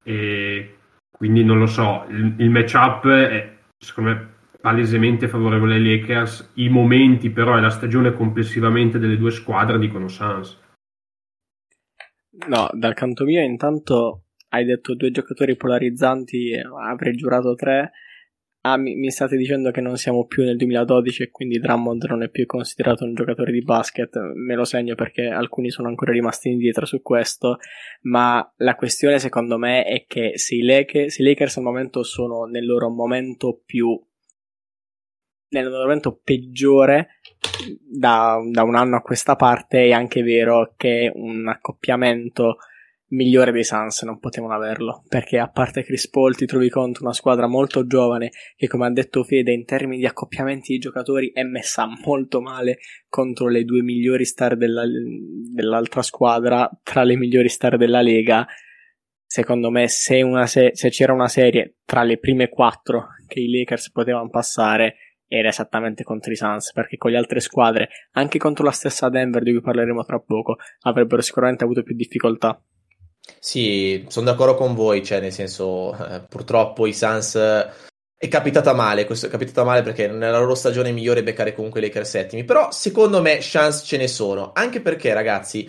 E 0.05 0.77
quindi 1.11 1.43
non 1.43 1.59
lo 1.59 1.67
so, 1.67 2.05
il, 2.09 2.35
il 2.39 2.51
matchup 2.51 3.09
è 3.09 3.59
secondo 3.79 4.11
me 4.11 4.29
palesemente 4.61 5.27
favorevole 5.27 5.77
ai 5.77 5.83
Lakers, 5.85 6.53
i 6.55 6.69
momenti 6.69 7.31
però 7.31 7.57
e 7.57 7.61
la 7.61 7.71
stagione 7.71 8.13
complessivamente 8.13 8.99
delle 8.99 9.17
due 9.17 9.31
squadre 9.31 9.79
dicono 9.79 10.09
Suns. 10.09 10.59
No, 12.47 12.69
dal 12.73 12.95
canto 12.95 13.25
mio 13.25 13.43
intanto 13.43 14.25
hai 14.51 14.65
detto 14.65 14.95
due 14.95 15.11
giocatori 15.11 15.57
polarizzanti, 15.57 16.53
avrei 16.55 17.15
giurato 17.15 17.55
tre. 17.55 17.93
Ah, 18.63 18.77
mi, 18.77 18.95
mi, 18.95 19.11
state 19.11 19.39
dicendo 19.39 19.71
che 19.71 19.81
non 19.81 19.97
siamo 19.97 20.27
più 20.27 20.43
nel 20.45 20.59
2012 20.59 21.23
e 21.23 21.31
quindi 21.31 21.59
Drummond 21.59 22.05
non 22.05 22.23
è 22.23 22.29
più 22.29 22.45
considerato 22.45 23.05
un 23.05 23.15
giocatore 23.15 23.53
di 23.53 23.63
basket. 23.63 24.17
Me 24.35 24.55
lo 24.55 24.65
segno 24.65 24.95
perché 24.95 25.29
alcuni 25.29 25.71
sono 25.71 25.89
ancora 25.89 26.13
rimasti 26.13 26.51
indietro 26.51 26.85
su 26.85 27.01
questo. 27.01 27.57
Ma 28.03 28.53
la 28.57 28.75
questione 28.75 29.19
secondo 29.19 29.57
me 29.57 29.85
è 29.85 30.05
che 30.07 30.33
se 30.35 30.57
i, 30.57 30.63
Lakers, 30.63 31.15
se 31.15 31.23
i 31.23 31.25
Lakers 31.25 31.57
al 31.57 31.63
momento 31.63 32.03
sono 32.03 32.45
nel 32.45 32.67
loro 32.67 32.91
momento 32.91 33.63
più 33.65 33.99
nell'andamento 35.53 36.21
peggiore 36.23 37.21
da, 37.81 38.39
da, 38.51 38.63
un 38.63 38.75
anno 38.75 38.97
a 38.97 39.03
questa 39.03 39.37
parte 39.37 39.87
è 39.87 39.93
anche 39.93 40.23
vero 40.23 40.75
che 40.77 41.11
un 41.13 41.49
accoppiamento 41.49 42.59
migliore 43.11 43.53
dei 43.53 43.65
Suns 43.65 44.03
non 44.03 44.19
potevano 44.19 44.55
averlo 44.55 45.03
perché 45.09 45.39
a 45.39 45.49
parte 45.49 45.83
Chris 45.83 46.09
Paul 46.09 46.37
ti 46.37 46.47
trovi 46.47 46.69
contro 46.69 47.05
una 47.05 47.13
squadra 47.13 47.47
molto 47.47 47.87
giovane 47.87 48.31
che 48.57 48.69
come 48.69 48.87
ha 48.87 48.91
detto 48.91 49.25
Fede 49.25 49.53
in 49.53 49.65
termini 49.65 49.99
di 49.99 50.07
accoppiamenti 50.07 50.73
di 50.73 50.79
giocatori 50.79 51.31
è 51.33 51.43
messa 51.43 51.87
molto 52.05 52.41
male 52.41 52.79
contro 53.09 53.49
le 53.49 53.65
due 53.65 53.83
migliori 53.83 54.25
star 54.25 54.57
della, 54.57 54.85
dell'altra 54.87 56.03
squadra 56.03 56.71
tra 56.83 57.03
le 57.03 57.17
migliori 57.17 57.49
star 57.49 57.77
della 57.77 58.01
Lega 58.01 58.47
secondo 59.25 59.71
me 59.71 59.89
se, 59.89 60.25
se, 60.47 60.71
se 60.73 60.91
c'era 60.91 61.13
una 61.13 61.29
serie 61.29 61.79
tra 61.85 62.03
le 62.03 62.19
prime 62.19 62.49
quattro 62.49 63.09
che 63.27 63.41
i 63.41 63.51
Lakers 63.51 63.91
potevano 63.91 64.29
passare 64.29 64.97
era 65.33 65.49
esattamente 65.49 66.03
contro 66.03 66.33
i 66.33 66.37
Suns, 66.37 66.73
perché 66.73 66.97
con 66.97 67.13
le 67.13 67.17
altre 67.17 67.39
squadre, 67.39 67.89
anche 68.15 68.37
contro 68.39 68.65
la 68.65 68.73
stessa 68.73 69.09
Denver 69.09 69.45
di 69.45 69.53
cui 69.53 69.61
parleremo 69.61 70.05
tra 70.05 70.19
poco, 70.19 70.57
avrebbero 70.81 71.23
sicuramente 71.23 71.63
avuto 71.63 71.85
più 71.85 71.95
difficoltà. 71.95 72.61
Sì, 73.39 74.05
sono 74.09 74.27
d'accordo 74.27 74.55
con 74.55 74.75
voi, 74.75 75.05
cioè 75.05 75.21
nel 75.21 75.33
senso, 75.33 75.95
eh, 75.97 76.23
purtroppo 76.29 76.87
i 76.87 76.93
Suns 76.93 77.35
eh, 77.37 77.71
è 78.17 78.29
capitata 78.29 78.75
male, 78.75 79.07
questo 79.07 79.27
è 79.27 79.31
capitata 79.31 79.65
male 79.65 79.83
perché 79.83 80.07
nella 80.09 80.39
loro 80.39 80.55
stagione 80.55 80.93
migliore 80.93 81.23
beccare 81.23 81.55
comunque 81.55 81.81
i 81.81 81.85
Lakers 81.85 82.11
settimi, 82.11 82.45
però 82.45 82.71
secondo 82.71 83.23
me 83.23 83.39
chance 83.41 83.85
ce 83.85 83.97
ne 83.97 84.09
sono, 84.09 84.51
anche 84.55 84.81
perché 84.81 85.15
ragazzi, 85.15 85.69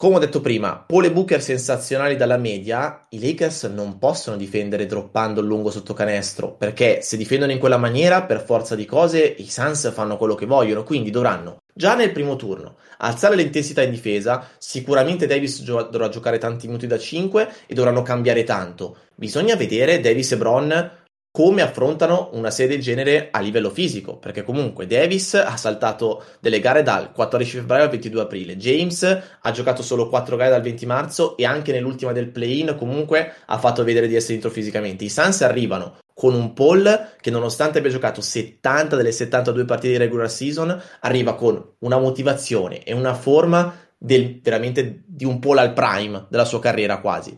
come 0.00 0.14
ho 0.14 0.18
detto 0.20 0.40
prima, 0.40 0.76
pole 0.76 1.10
booker 1.10 1.42
sensazionali 1.42 2.14
dalla 2.14 2.36
media, 2.36 3.06
i 3.08 3.18
Lakers 3.18 3.64
non 3.64 3.98
possono 3.98 4.36
difendere 4.36 4.86
droppando 4.86 5.40
il 5.40 5.48
lungo 5.48 5.72
sotto 5.72 5.92
canestro, 5.92 6.52
perché 6.52 7.02
se 7.02 7.16
difendono 7.16 7.50
in 7.50 7.58
quella 7.58 7.78
maniera, 7.78 8.22
per 8.22 8.40
forza 8.40 8.76
di 8.76 8.84
cose, 8.84 9.24
i 9.38 9.50
Suns 9.50 9.92
fanno 9.92 10.16
quello 10.16 10.36
che 10.36 10.46
vogliono, 10.46 10.84
quindi 10.84 11.10
dovranno, 11.10 11.62
già 11.74 11.96
nel 11.96 12.12
primo 12.12 12.36
turno, 12.36 12.76
alzare 12.98 13.34
l'intensità 13.34 13.82
in 13.82 13.90
difesa, 13.90 14.48
sicuramente 14.58 15.26
Davis 15.26 15.64
gio- 15.64 15.88
dovrà 15.90 16.08
giocare 16.08 16.38
tanti 16.38 16.68
minuti 16.68 16.86
da 16.86 16.96
5 16.96 17.48
e 17.66 17.74
dovranno 17.74 18.02
cambiare 18.02 18.44
tanto. 18.44 18.98
Bisogna 19.16 19.56
vedere 19.56 19.98
Davis 19.98 20.30
e 20.30 20.36
Bron 20.36 20.90
come 21.38 21.62
affrontano 21.62 22.30
una 22.32 22.50
serie 22.50 22.74
del 22.74 22.82
genere 22.84 23.28
a 23.30 23.38
livello 23.38 23.70
fisico, 23.70 24.16
perché 24.16 24.42
comunque 24.42 24.88
Davis 24.88 25.34
ha 25.34 25.56
saltato 25.56 26.24
delle 26.40 26.58
gare 26.58 26.82
dal 26.82 27.12
14 27.12 27.58
febbraio 27.58 27.84
al 27.84 27.90
22 27.90 28.22
aprile, 28.22 28.56
James 28.56 29.04
ha 29.04 29.50
giocato 29.52 29.80
solo 29.80 30.08
4 30.08 30.34
gare 30.34 30.50
dal 30.50 30.62
20 30.62 30.84
marzo 30.86 31.36
e 31.36 31.44
anche 31.44 31.70
nell'ultima 31.70 32.10
del 32.10 32.30
play-in 32.30 32.74
comunque 32.76 33.34
ha 33.46 33.56
fatto 33.56 33.84
vedere 33.84 34.08
di 34.08 34.16
essere 34.16 34.32
dentro 34.32 34.50
fisicamente. 34.50 35.04
I 35.04 35.08
Suns 35.08 35.42
arrivano 35.42 35.98
con 36.12 36.34
un 36.34 36.54
Paul 36.54 37.10
che 37.20 37.30
nonostante 37.30 37.78
abbia 37.78 37.92
giocato 37.92 38.20
70 38.20 38.96
delle 38.96 39.12
72 39.12 39.64
partite 39.64 39.92
di 39.92 39.98
regular 39.98 40.28
season, 40.28 40.76
arriva 41.02 41.36
con 41.36 41.74
una 41.78 42.00
motivazione 42.00 42.82
e 42.82 42.92
una 42.92 43.14
forma 43.14 43.72
del, 43.96 44.40
veramente 44.42 45.04
di 45.06 45.24
un 45.24 45.38
Paul 45.38 45.58
al 45.58 45.72
prime 45.72 46.26
della 46.30 46.44
sua 46.44 46.58
carriera 46.58 46.98
quasi. 46.98 47.32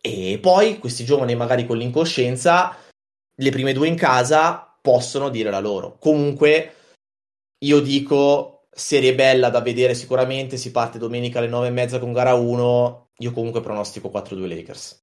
E 0.00 0.38
poi 0.42 0.78
questi 0.80 1.04
giovani 1.04 1.36
magari 1.36 1.64
con 1.64 1.78
l'incoscienza 1.78 2.76
le 3.36 3.50
prime 3.50 3.72
due 3.72 3.88
in 3.88 3.96
casa 3.96 4.76
possono 4.80 5.28
dire 5.28 5.50
la 5.50 5.60
loro. 5.60 5.96
Comunque, 5.98 6.74
io 7.58 7.80
dico 7.80 8.66
serie 8.70 9.14
bella 9.14 9.48
da 9.48 9.60
vedere 9.60 9.94
sicuramente. 9.94 10.56
Si 10.56 10.70
parte 10.70 10.98
domenica 10.98 11.38
alle 11.38 11.48
nove 11.48 11.68
e 11.68 11.70
mezza 11.70 11.98
con 11.98 12.12
gara 12.12 12.34
1. 12.34 13.10
Io 13.18 13.32
comunque 13.32 13.60
pronostico 13.60 14.10
4-2 14.12 14.48
Lakers. 14.48 15.02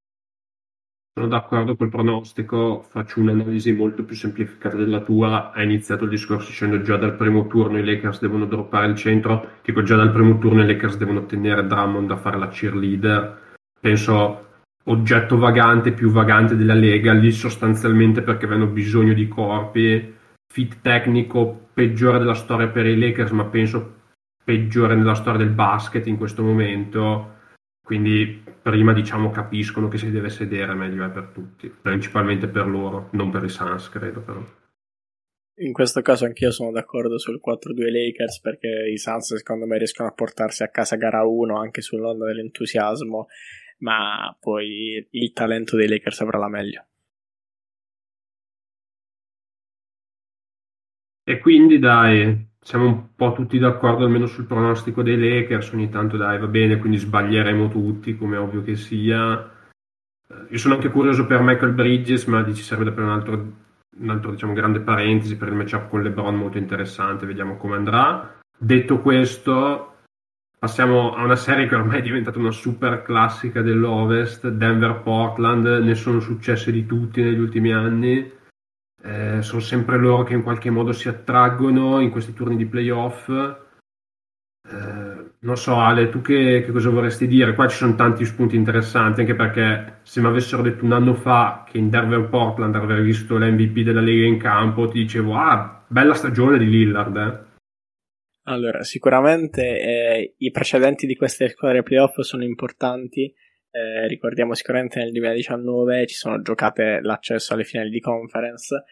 Sono 1.13 1.27
d'accordo 1.27 1.75
col 1.75 1.89
pronostico, 1.89 2.85
faccio 2.87 3.19
un'analisi 3.19 3.73
molto 3.73 4.05
più 4.05 4.15
semplificata 4.15 4.77
della 4.77 5.01
tua. 5.01 5.51
Hai 5.51 5.65
iniziato 5.65 6.05
il 6.05 6.09
discorso 6.09 6.47
dicendo 6.47 6.81
già 6.81 6.95
dal 6.95 7.15
primo 7.15 7.47
turno 7.47 7.77
i 7.79 7.83
Lakers 7.83 8.21
devono 8.21 8.45
droppare 8.45 8.87
il 8.87 8.95
centro. 8.95 9.59
Dico 9.61 9.83
già 9.83 9.97
dal 9.97 10.13
primo 10.13 10.37
turno 10.37 10.63
i 10.63 10.67
Lakers 10.67 10.95
devono 10.95 11.25
tenere 11.25 11.67
Drummond 11.67 12.11
a 12.11 12.17
fare 12.17 12.37
la 12.37 12.47
cheerleader. 12.47 13.55
Penso 13.79 14.50
oggetto 14.85 15.37
vagante 15.37 15.91
più 15.91 16.09
vagante 16.09 16.55
della 16.55 16.73
Lega, 16.73 17.13
lì 17.13 17.31
sostanzialmente 17.31 18.21
perché 18.21 18.45
avevano 18.45 18.71
bisogno 18.71 19.13
di 19.13 19.27
corpi, 19.27 20.15
fit 20.51 20.81
tecnico 20.81 21.67
peggiore 21.73 22.19
della 22.19 22.33
storia 22.33 22.67
per 22.67 22.85
i 22.85 22.97
Lakers, 22.97 23.31
ma 23.31 23.45
penso 23.45 23.99
peggiore 24.43 24.95
nella 24.95 25.13
storia 25.13 25.39
del 25.39 25.53
basket 25.53 26.07
in 26.07 26.17
questo 26.17 26.43
momento. 26.43 27.39
Quindi 27.83 28.43
prima 28.61 28.93
diciamo 28.93 29.31
capiscono 29.31 29.87
che 29.87 29.97
si 29.97 30.11
deve 30.11 30.29
sedere 30.29 30.73
meglio 30.73 31.05
è 31.05 31.09
per 31.09 31.31
tutti, 31.33 31.69
principalmente 31.69 32.47
per 32.47 32.67
loro, 32.67 33.09
non 33.11 33.31
per 33.31 33.43
i 33.43 33.49
Suns 33.49 33.89
credo 33.89 34.21
però. 34.21 34.43
In 35.55 35.73
questo 35.73 36.01
caso 36.01 36.25
anch'io 36.25 36.51
sono 36.51 36.71
d'accordo 36.71 37.19
sul 37.19 37.39
4-2 37.45 37.91
Lakers 37.91 38.39
perché 38.39 38.89
i 38.91 38.97
Suns 38.97 39.35
secondo 39.35 39.65
me 39.65 39.77
riescono 39.77 40.07
a 40.07 40.13
portarsi 40.13 40.63
a 40.63 40.69
casa 40.69 40.95
gara 40.95 41.23
1 41.23 41.59
anche 41.59 41.81
sull'onda 41.81 42.25
dell'entusiasmo 42.25 43.27
ma 43.81 44.35
poi 44.39 45.07
il 45.09 45.33
talento 45.33 45.75
dei 45.75 45.87
Lakers 45.87 46.21
avrà 46.21 46.37
la 46.39 46.49
meglio. 46.49 46.85
E 51.23 51.39
quindi 51.39 51.79
dai, 51.79 52.49
siamo 52.59 52.85
un 52.85 53.15
po' 53.15 53.33
tutti 53.33 53.57
d'accordo 53.57 54.03
almeno 54.03 54.25
sul 54.25 54.45
pronostico 54.45 55.01
dei 55.01 55.17
Lakers, 55.19 55.71
ogni 55.71 55.89
tanto 55.89 56.17
dai 56.17 56.39
va 56.39 56.47
bene, 56.47 56.77
quindi 56.77 56.97
sbaglieremo 56.97 57.69
tutti, 57.69 58.17
come 58.17 58.37
ovvio 58.37 58.63
che 58.63 58.75
sia. 58.75 59.49
Eh, 60.27 60.45
io 60.49 60.57
sono 60.57 60.75
anche 60.75 60.89
curioso 60.89 61.25
per 61.25 61.41
Michael 61.41 61.73
Bridges, 61.73 62.25
ma 62.25 62.43
ci 62.53 62.61
serve 62.61 62.91
per 62.91 63.03
un 63.03 63.09
altro, 63.09 63.53
un 63.97 64.09
altro 64.09 64.31
diciamo, 64.31 64.53
grande 64.53 64.81
parentesi 64.81 65.37
per 65.37 65.49
il 65.49 65.55
matchup 65.55 65.89
con 65.89 66.01
LeBron 66.01 66.35
molto 66.35 66.57
interessante, 66.57 67.25
vediamo 67.25 67.57
come 67.57 67.75
andrà. 67.75 68.39
Detto 68.57 68.99
questo, 68.99 69.90
Passiamo 70.61 71.15
a 71.15 71.23
una 71.23 71.35
serie 71.35 71.67
che 71.67 71.73
ormai 71.73 71.97
è 71.97 72.01
diventata 72.03 72.37
una 72.37 72.51
super 72.51 73.01
classica 73.01 73.63
dell'Ovest, 73.63 74.47
Denver-Portland, 74.47 75.65
ne 75.65 75.95
sono 75.95 76.19
successe 76.19 76.71
di 76.71 76.85
tutti 76.85 77.23
negli 77.23 77.39
ultimi 77.39 77.73
anni, 77.73 78.31
eh, 79.01 79.41
sono 79.41 79.59
sempre 79.59 79.97
loro 79.97 80.21
che 80.21 80.35
in 80.35 80.43
qualche 80.43 80.69
modo 80.69 80.91
si 80.91 81.09
attraggono 81.09 81.99
in 81.99 82.11
questi 82.11 82.33
turni 82.33 82.57
di 82.57 82.67
playoff. 82.67 83.27
Eh, 83.27 85.31
non 85.39 85.57
so 85.57 85.79
Ale, 85.79 86.09
tu 86.09 86.21
che, 86.21 86.61
che, 86.63 86.71
cosa 86.71 86.91
vorresti 86.91 87.25
dire? 87.25 87.55
Qua 87.55 87.67
ci 87.67 87.77
sono 87.77 87.95
tanti 87.95 88.23
spunti 88.23 88.55
interessanti, 88.55 89.21
anche 89.21 89.33
perché 89.33 90.01
se 90.03 90.21
mi 90.21 90.27
avessero 90.27 90.61
detto 90.61 90.85
un 90.85 90.91
anno 90.91 91.15
fa 91.15 91.63
che 91.67 91.79
in 91.79 91.89
Denver-Portland 91.89 92.75
avrei 92.75 93.01
visto 93.01 93.35
l'MVP 93.35 93.79
della 93.79 93.99
Lega 93.99 94.27
in 94.27 94.37
campo, 94.37 94.87
ti 94.87 94.99
dicevo, 94.99 95.37
ah, 95.37 95.81
bella 95.87 96.13
stagione 96.13 96.59
di 96.59 96.69
Lillard, 96.69 97.17
eh. 97.17 97.49
Allora, 98.51 98.83
sicuramente 98.83 99.79
eh, 99.79 100.33
i 100.39 100.51
precedenti 100.51 101.07
di 101.07 101.15
queste 101.15 101.47
squadre 101.47 101.83
playoff 101.83 102.19
sono 102.19 102.43
importanti. 102.43 103.33
Eh, 103.71 104.07
ricordiamo 104.07 104.53
sicuramente 104.53 104.99
nel 104.99 105.13
2019 105.13 106.05
ci 106.05 106.15
sono 106.15 106.41
giocate 106.41 106.99
l'accesso 107.01 107.53
alle 107.53 107.63
finali 107.63 107.89
di 107.89 108.01
conference. 108.01 108.83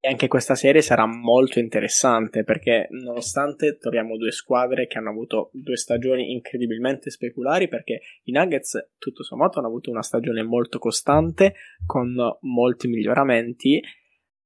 E 0.00 0.08
anche 0.08 0.28
questa 0.28 0.54
serie 0.54 0.80
sarà 0.80 1.04
molto 1.04 1.58
interessante 1.58 2.42
perché, 2.42 2.86
nonostante 2.90 3.76
troviamo 3.76 4.16
due 4.16 4.30
squadre 4.30 4.86
che 4.86 4.96
hanno 4.96 5.10
avuto 5.10 5.50
due 5.52 5.76
stagioni 5.76 6.32
incredibilmente 6.32 7.10
speculari, 7.10 7.68
perché 7.68 8.00
i 8.22 8.32
Nuggets, 8.32 8.92
tutto 8.96 9.24
sommato, 9.24 9.58
hanno 9.58 9.68
avuto 9.68 9.90
una 9.90 10.02
stagione 10.02 10.42
molto 10.42 10.78
costante 10.78 11.54
con 11.84 12.16
molti 12.42 12.88
miglioramenti, 12.88 13.82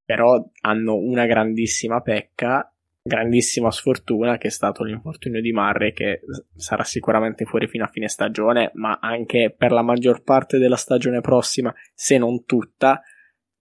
però 0.05 0.45
hanno 0.63 0.97
una 0.97 1.27
grandissima 1.27 2.01
pecca 2.01 2.67
grandissima 3.05 3.73
sfortuna 3.73 4.39
che 4.39 4.47
è 4.47 4.51
stato 4.51 4.85
l'infortunio 4.85 5.41
di 5.41 5.53
Murray 5.53 5.93
che 5.93 6.21
sarà 6.55 6.85
sicuramente 6.85 7.45
fuori 7.45 7.67
fino 7.67 7.83
a 7.83 7.89
fine 7.89 8.09
stagione 8.09 8.71
ma 8.75 8.99
anche 9.01 9.53
per 9.57 9.73
la 9.73 9.83
maggior 9.83 10.23
parte 10.23 10.59
della 10.59 10.77
stagione 10.77 11.21
prossima 11.21 11.75
se 11.95 12.17
non 12.17 12.45
tutta 12.45 13.03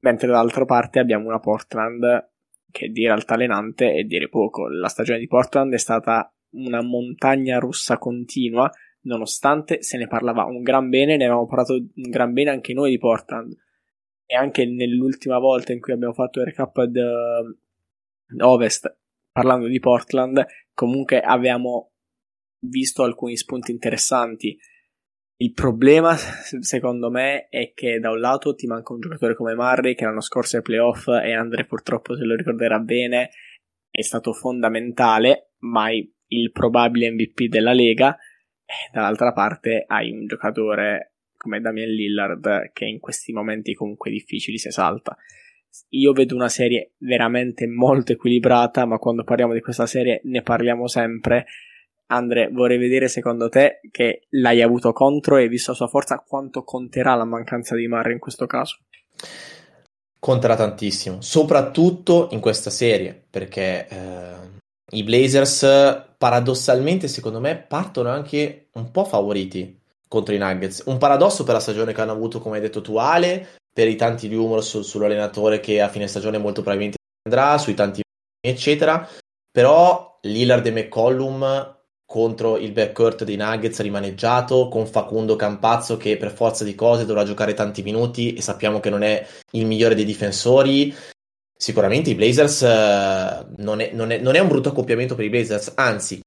mentre 0.02 0.28
dall'altra 0.28 0.66
parte 0.66 1.00
abbiamo 1.00 1.28
una 1.28 1.40
Portland 1.40 2.30
che 2.70 2.90
dire 2.90 3.12
altalenante 3.12 3.96
e 3.96 4.04
dire 4.04 4.30
poco 4.30 4.68
la 4.68 4.88
stagione 4.88 5.18
di 5.18 5.28
Portland 5.28 5.74
è 5.74 5.80
stata 5.80 6.32
una 6.52 6.84
montagna 6.84 7.58
russa 7.58 7.98
continua 7.98 8.70
nonostante 9.02 9.82
se 9.82 9.98
ne 9.98 10.06
parlava 10.06 10.46
un 10.46 10.62
gran 10.62 10.90
bene 10.90 11.18
ne 11.18 11.24
avevamo 11.24 11.48
parlato 11.48 11.74
un 11.74 12.10
gran 12.10 12.32
bene 12.32 12.52
anche 12.52 12.74
noi 12.74 12.92
di 12.92 13.00
Portland 13.00 13.58
e 14.28 14.36
anche 14.36 14.68
nell'ultima 14.68 15.40
volta 15.40 15.74
in 15.74 15.80
cui 15.80 15.94
abbiamo 15.94 16.14
fatto 16.14 16.40
il 16.42 16.46
recap 16.46 16.84
di 16.84 17.02
Ovest 18.40 19.00
parlando 19.32 19.68
di 19.68 19.80
Portland, 19.80 20.46
comunque 20.74 21.22
avevamo 21.22 21.92
visto 22.66 23.04
alcuni 23.04 23.38
spunti 23.38 23.72
interessanti. 23.72 24.58
Il 25.38 25.54
problema, 25.54 26.16
secondo 26.16 27.10
me, 27.10 27.48
è 27.50 27.74
che 27.74 28.00
da 28.00 28.12
un 28.12 28.20
lato 28.20 28.54
ti 28.54 28.68
manca 28.68 28.94
un 28.94 29.00
giocatore 29.00 29.36
come 29.36 29.56
Murray, 29.56 29.96
che 29.96 30.06
l'anno 30.06 30.22
scorso 30.22 30.58
ai 30.58 30.62
playoff, 30.62 31.08
e 31.08 31.34
Andre 31.34 31.66
purtroppo 31.66 32.16
se 32.16 32.24
lo 32.24 32.36
ricorderà 32.36 32.80
bene, 32.80 33.32
è 33.90 34.02
stato 34.02 34.34
fondamentale, 34.34 35.54
mai 35.60 36.14
il 36.28 36.52
probabile 36.52 37.12
MVP 37.12 37.46
della 37.46 37.74
Lega. 37.74 38.16
E 38.66 38.90
dall'altra 38.94 39.34
parte 39.34 39.84
hai 39.88 40.12
un 40.12 40.28
giocatore 40.28 41.16
come 41.36 41.60
Damian 41.60 41.90
Lillard 41.90 42.72
che 42.72 42.86
in 42.86 43.00
questi 43.00 43.34
momenti 43.34 43.74
comunque 43.74 44.12
difficili 44.12 44.60
si 44.60 44.68
esalta 44.68 45.18
io 45.90 46.12
vedo 46.14 46.36
una 46.36 46.50
serie 46.50 46.92
veramente 46.98 47.68
molto 47.68 48.12
equilibrata, 48.12 48.86
ma 48.86 48.98
quando 48.98 49.24
parliamo 49.24 49.54
di 49.54 49.62
questa 49.62 49.86
serie 49.86 50.22
ne 50.26 50.42
parliamo 50.42 50.88
sempre. 50.88 51.46
Andre, 52.08 52.50
vorrei 52.52 52.78
vedere 52.78 53.08
secondo 53.08 53.48
te 53.48 53.80
che 53.90 54.24
l'hai 54.32 54.62
avuto 54.62 54.92
contro 54.92 55.38
e 55.38 55.48
visto 55.48 55.72
la 55.72 55.78
sua 55.78 55.88
forza, 55.88 56.24
quanto 56.28 56.64
conterà 56.64 57.16
la 57.16 57.26
mancanza 57.26 57.76
di 57.76 57.88
Murray 57.88 58.14
in 58.14 58.20
questo 58.20 58.46
caso? 58.48 58.80
Conterà 60.20 60.56
tantissimo, 60.56 61.22
soprattutto 61.22 62.28
in 62.32 62.42
questa 62.42 62.70
serie, 62.70 63.24
perché 63.30 63.88
eh, 63.88 64.34
i 64.92 65.04
Blazers 65.04 66.06
paradossalmente, 66.18 67.08
secondo 67.08 67.40
me, 67.40 67.58
partono 67.58 68.10
anche 68.10 68.68
un 68.74 68.92
po' 68.92 69.06
favoriti 69.06 69.80
contro 70.08 70.36
i 70.36 70.38
Nuggets. 70.38 70.84
Un 70.86 70.98
paradosso 70.98 71.44
per 71.46 71.54
la 71.54 71.60
stagione 71.62 71.94
che 71.94 72.02
hanno 72.02 72.12
avuto, 72.12 72.40
come 72.40 72.58
hai 72.58 72.62
detto 72.62 72.82
tu, 72.82 72.98
Ale, 72.98 73.48
per 73.74 73.88
i 73.88 73.96
tanti 73.96 74.28
rumor 74.34 74.64
su, 74.64 74.82
sull'allenatore 74.82 75.60
che 75.60 75.82
a 75.82 75.90
fine 75.90 76.08
stagione 76.08 76.38
molto 76.38 76.62
probabilmente 76.62 76.98
andrà, 77.24 77.58
sui 77.58 77.74
tanti 77.74 78.02
eccetera, 78.44 79.08
però 79.52 80.18
Lillard 80.24 80.66
e 80.66 80.72
McCollum 80.72 81.80
contro 82.06 82.58
il 82.58 82.74
backcourt 82.74 83.24
dei 83.24 83.38
Nuggets 83.38 83.80
rimaneggiato 83.80 84.68
con 84.68 84.86
Facundo 84.86 85.38
Campazzo 85.38 85.96
che 85.96 86.18
per 86.18 86.32
forza 86.32 86.66
di 86.66 86.76
cose 86.76 87.06
dovrà 87.06 87.24
giocare 87.24 87.54
tanti 87.54 87.84
minuti 87.84 88.34
e 88.34 88.42
sappiamo 88.42 88.82
che 88.82 88.90
non 88.90 89.04
è 89.04 89.26
il 89.52 89.66
migliore 89.66 89.96
dei 89.96 90.04
difensori. 90.04 90.94
Sicuramente 91.56 92.10
i 92.10 92.16
Blazers 92.16 92.64
eh, 92.64 93.46
non, 93.58 93.80
è, 93.80 93.92
non, 93.94 94.12
è, 94.12 94.18
non, 94.18 94.36
è, 94.36 94.40
un 94.40 94.48
brutto 94.48 94.70
accoppiamento 94.70 95.16
per 95.16 95.24
i 95.24 95.30
Blazers 95.30 95.72
anzi 95.76 96.20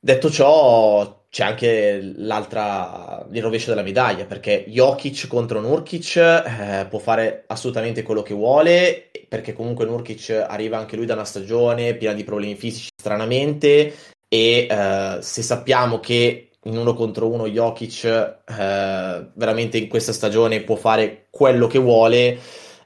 detto 0.00 0.30
ciò 0.30 1.17
c'è 1.30 1.44
anche 1.44 2.12
l'altra, 2.16 3.26
il 3.30 3.42
rovescio 3.42 3.70
della 3.70 3.82
medaglia, 3.82 4.24
perché 4.24 4.64
Jokic 4.68 5.26
contro 5.26 5.60
Nurkic 5.60 6.16
eh, 6.16 6.86
può 6.88 6.98
fare 6.98 7.44
assolutamente 7.46 8.02
quello 8.02 8.22
che 8.22 8.34
vuole, 8.34 9.10
perché 9.28 9.52
comunque 9.52 9.84
Nurkic 9.84 10.30
arriva 10.48 10.78
anche 10.78 10.96
lui 10.96 11.06
da 11.06 11.14
una 11.14 11.24
stagione 11.24 11.94
piena 11.94 12.14
di 12.14 12.24
problemi 12.24 12.54
fisici 12.54 12.88
stranamente 12.96 13.94
e 14.26 14.66
eh, 14.70 15.18
se 15.20 15.42
sappiamo 15.42 16.00
che 16.00 16.50
in 16.64 16.76
uno 16.76 16.94
contro 16.94 17.28
uno 17.28 17.46
Jokic 17.46 18.04
eh, 18.04 19.28
veramente 19.34 19.78
in 19.78 19.88
questa 19.88 20.12
stagione 20.12 20.62
può 20.62 20.76
fare 20.76 21.26
quello 21.30 21.66
che 21.66 21.78
vuole, 21.78 22.38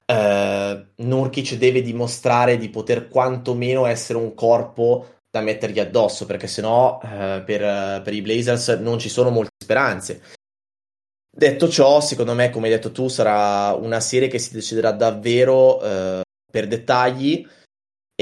eh, 0.04 0.86
Nurkic 0.96 1.54
deve 1.54 1.82
dimostrare 1.82 2.56
di 2.56 2.68
poter 2.70 3.08
quantomeno 3.08 3.86
essere 3.86 4.18
un 4.18 4.34
corpo 4.34 5.06
da 5.32 5.40
mettergli 5.40 5.80
addosso, 5.80 6.26
perché 6.26 6.46
sennò 6.46 7.00
eh, 7.02 7.42
per, 7.46 8.02
per 8.02 8.12
i 8.12 8.20
Blazers 8.20 8.68
non 8.80 8.98
ci 8.98 9.08
sono 9.08 9.30
molte 9.30 9.54
speranze. 9.64 10.20
Detto 11.34 11.70
ciò, 11.70 12.02
secondo 12.02 12.34
me, 12.34 12.50
come 12.50 12.66
hai 12.66 12.74
detto 12.74 12.92
tu, 12.92 13.08
sarà 13.08 13.72
una 13.72 14.00
serie 14.00 14.28
che 14.28 14.38
si 14.38 14.52
deciderà 14.52 14.92
davvero 14.92 15.82
eh, 15.82 16.20
per 16.50 16.68
dettagli 16.68 17.48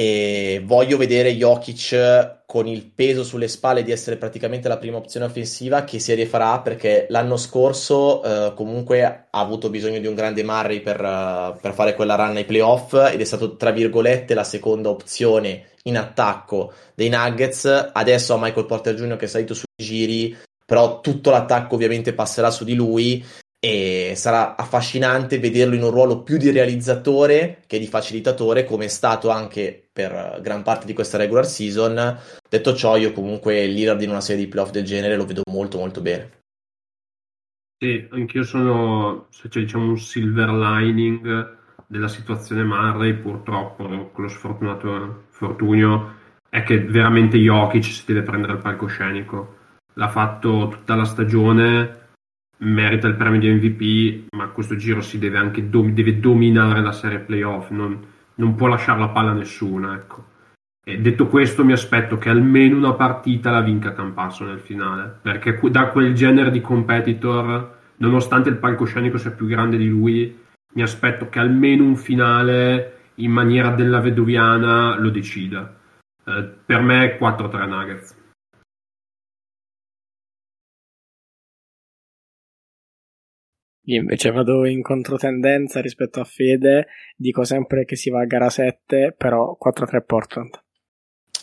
e 0.01 0.63
voglio 0.65 0.97
vedere 0.97 1.37
Jokic 1.37 2.45
con 2.47 2.67
il 2.67 2.87
peso 2.87 3.23
sulle 3.23 3.49
spalle 3.49 3.83
di 3.83 3.93
essere 3.93 4.17
praticamente 4.17 4.67
la 4.67 4.79
prima 4.79 4.97
opzione 4.97 5.27
offensiva 5.27 5.85
che 5.85 5.99
serie 5.99 6.25
farà 6.25 6.59
perché 6.61 7.05
l'anno 7.11 7.37
scorso 7.37 8.23
eh, 8.23 8.55
comunque 8.55 9.05
ha 9.05 9.27
avuto 9.29 9.69
bisogno 9.69 9.99
di 9.99 10.07
un 10.07 10.15
grande 10.15 10.43
Murray 10.43 10.81
per, 10.81 11.01
uh, 11.03 11.61
per, 11.61 11.75
fare 11.75 11.95
quella 11.95 12.15
run 12.15 12.37
ai 12.37 12.47
playoff 12.47 12.95
ed 12.95 13.21
è 13.21 13.25
stato 13.25 13.57
tra 13.57 13.73
virgolette 13.73 14.33
la 14.33 14.43
seconda 14.43 14.89
opzione 14.89 15.67
in 15.83 15.99
attacco 15.99 16.73
dei 16.95 17.11
Nuggets 17.11 17.91
adesso 17.93 18.33
ha 18.33 18.39
Michael 18.39 18.67
Porter 18.67 18.95
Jr. 18.95 19.17
che 19.17 19.27
è 19.27 19.29
salito 19.29 19.53
sui 19.53 19.67
giri 19.77 20.35
però 20.65 21.03
tutto 21.03 21.31
l'attacco 21.31 21.75
ovviamente 21.75 22.15
passerà 22.15 22.51
su 22.51 22.65
di 22.65 22.75
lui 22.75 23.23
e 23.63 24.15
sarà 24.17 24.57
affascinante 24.57 25.39
vederlo 25.39 25.75
in 25.75 25.83
un 25.83 25.91
ruolo 25.91 26.23
più 26.23 26.39
di 26.39 26.51
realizzatore 26.51 27.63
che 27.67 27.79
di 27.79 27.87
facilitatore 27.87 28.65
come 28.65 28.87
è 28.87 28.89
stato 28.89 29.29
anche 29.29 29.89
per 29.93 30.41
gran 30.43 30.63
parte 30.63 30.87
di 30.87 30.95
questa 30.95 31.19
regular 31.19 31.45
season. 31.45 32.19
Detto 32.49 32.75
ciò 32.75 32.97
io 32.97 33.13
comunque 33.13 33.67
Lillard 33.67 34.01
in 34.01 34.09
una 34.09 34.23
serie 34.23 34.45
di 34.45 34.49
playoff 34.49 34.71
del 34.71 34.85
genere 34.85 35.15
lo 35.15 35.27
vedo 35.27 35.43
molto 35.51 35.77
molto 35.77 36.01
bene. 36.01 36.39
Sì, 37.79 38.07
anch'io 38.11 38.45
sono 38.45 39.27
se 39.31 39.49
c'è 39.49 39.61
diciamo 39.61 39.91
un 39.91 39.99
silver 39.99 40.49
lining 40.51 41.59
della 41.87 42.09
situazione 42.09 42.63
Murray 42.63 43.15
purtroppo 43.15 43.85
con 44.13 44.25
lo 44.25 44.29
sfortunato 44.29 45.25
fortunio 45.31 46.15
è 46.49 46.63
che 46.63 46.79
veramente 46.85 47.37
Jokic 47.37 47.85
si 47.85 48.05
deve 48.07 48.23
prendere 48.23 48.55
il 48.55 48.59
palcoscenico. 48.61 49.57
L'ha 49.95 50.09
fatto 50.09 50.69
tutta 50.69 50.95
la 50.95 51.05
stagione 51.05 51.99
merita 52.61 53.07
il 53.07 53.15
premio 53.15 53.41
di 53.41 53.51
MVP, 53.51 54.35
ma 54.35 54.49
questo 54.49 54.77
giro 54.77 55.01
si 55.01 55.19
deve 55.19 55.39
anche 55.39 55.69
dom- 55.69 55.93
deve 55.93 56.19
dominare 56.19 56.81
la 56.81 56.93
serie 56.93 57.21
playoff, 57.21 57.71
non, 57.71 57.99
non 58.35 58.55
può 58.55 58.67
lasciare 58.67 58.99
la 58.99 59.09
palla 59.09 59.31
a 59.31 59.35
nessuno. 59.35 59.95
Ecco. 59.95 60.25
E 60.85 60.99
detto 60.99 61.27
questo, 61.29 61.65
mi 61.65 61.73
aspetto 61.73 62.19
che 62.19 62.31
almeno 62.31 62.77
una 62.77 62.95
partita 62.95 63.51
la 63.51 63.61
vinca 63.61 63.93
Campasso 63.93 64.45
nel 64.45 64.61
finale, 64.61 65.19
perché 65.23 65.59
da 65.71 65.89
quel 65.89 66.15
genere 66.15 66.51
di 66.51 66.61
competitor, 66.61 67.79
nonostante 67.97 68.49
il 68.49 68.57
palcoscenico 68.57 69.19
sia 69.19 69.31
più 69.31 69.47
grande 69.47 69.77
di 69.77 69.89
lui, 69.89 70.39
mi 70.73 70.83
aspetto 70.83 71.29
che 71.29 71.39
almeno 71.39 71.85
un 71.85 71.97
finale 71.97 72.99
in 73.17 73.31
maniera 73.31 73.71
della 73.71 74.01
vedoviana 74.01 74.99
lo 74.99 75.11
decida. 75.11 75.77
Eh, 76.25 76.49
per 76.65 76.81
me 76.81 77.19
4-3 77.19 77.69
Nuggets. 77.69 78.19
Io 83.91 83.99
invece 83.99 84.31
vado 84.31 84.67
in 84.67 84.83
controtendenza 84.83 85.81
rispetto 85.81 86.21
a 86.21 86.25
Fede, 86.25 86.87
dico 87.17 87.43
sempre 87.43 87.85
che 87.85 87.97
si 87.97 88.09
va 88.09 88.21
a 88.21 88.25
gara 88.25 88.49
7, 88.49 89.17
però 89.19 89.59
4-3 89.61 90.05
Portland. 90.07 90.63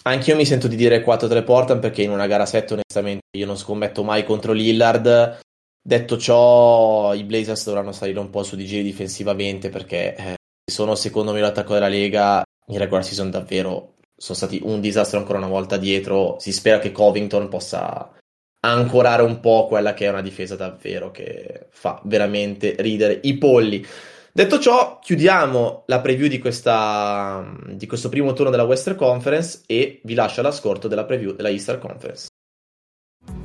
Anch'io 0.03 0.38
mi 0.38 0.45
sento 0.45 0.69
di 0.69 0.77
dire 0.77 1.03
4-3 1.03 1.43
Portland 1.43 1.81
perché 1.81 2.03
in 2.03 2.12
una 2.12 2.25
gara 2.25 2.45
7 2.45 2.73
onestamente 2.75 3.25
io 3.38 3.45
non 3.45 3.57
scommetto 3.57 4.01
mai 4.05 4.23
contro 4.23 4.53
Lillard. 4.53 5.39
Detto 5.81 6.17
ciò, 6.17 7.13
i 7.13 7.25
Blazers 7.25 7.65
dovranno 7.65 7.91
salire 7.91 8.19
un 8.19 8.29
po' 8.29 8.43
su 8.43 8.55
di 8.55 8.65
giri 8.65 8.83
difensivamente 8.83 9.67
perché 9.67 10.15
eh, 10.15 10.36
sono 10.71 10.95
secondo 10.95 11.33
me 11.33 11.41
l'attacco 11.41 11.73
della 11.73 11.89
Lega 11.89 12.43
in 12.67 12.77
regular 12.77 13.03
season 13.03 13.29
davvero 13.29 13.95
sono 14.15 14.38
stati 14.38 14.62
un 14.63 14.79
disastro 14.79 15.19
ancora 15.19 15.38
una 15.38 15.47
volta 15.47 15.75
dietro. 15.75 16.38
Si 16.39 16.53
spera 16.53 16.79
che 16.79 16.93
Covington 16.93 17.49
possa 17.49 18.16
ancorare 18.62 19.22
un 19.24 19.39
po' 19.39 19.67
quella 19.67 19.93
che 19.93 20.06
è 20.06 20.10
una 20.10 20.22
difesa 20.22 20.56
davvero 20.56 21.12
che 21.12 21.67
fa 21.70 22.00
veramente 22.04 22.76
ridere 22.80 23.20
i 23.24 23.38
polli. 23.38 23.86
Detto 24.32 24.60
ciò, 24.60 25.00
chiudiamo 25.00 25.84
la 25.88 26.00
preview 26.00 26.28
di, 26.28 26.38
questa, 26.38 27.56
di 27.70 27.88
questo 27.88 28.10
primo 28.10 28.34
turno 28.34 28.52
della 28.52 28.65
Western 28.65 28.96
Conference 28.96 29.63
e 29.65 30.00
vi 30.04 30.13
lascio 30.13 30.41
all'ascolto 30.41 30.88
della 30.88 31.06
preview 31.06 31.34
della 31.34 31.50
Eastern 31.50 31.80
Conference. 31.80 32.28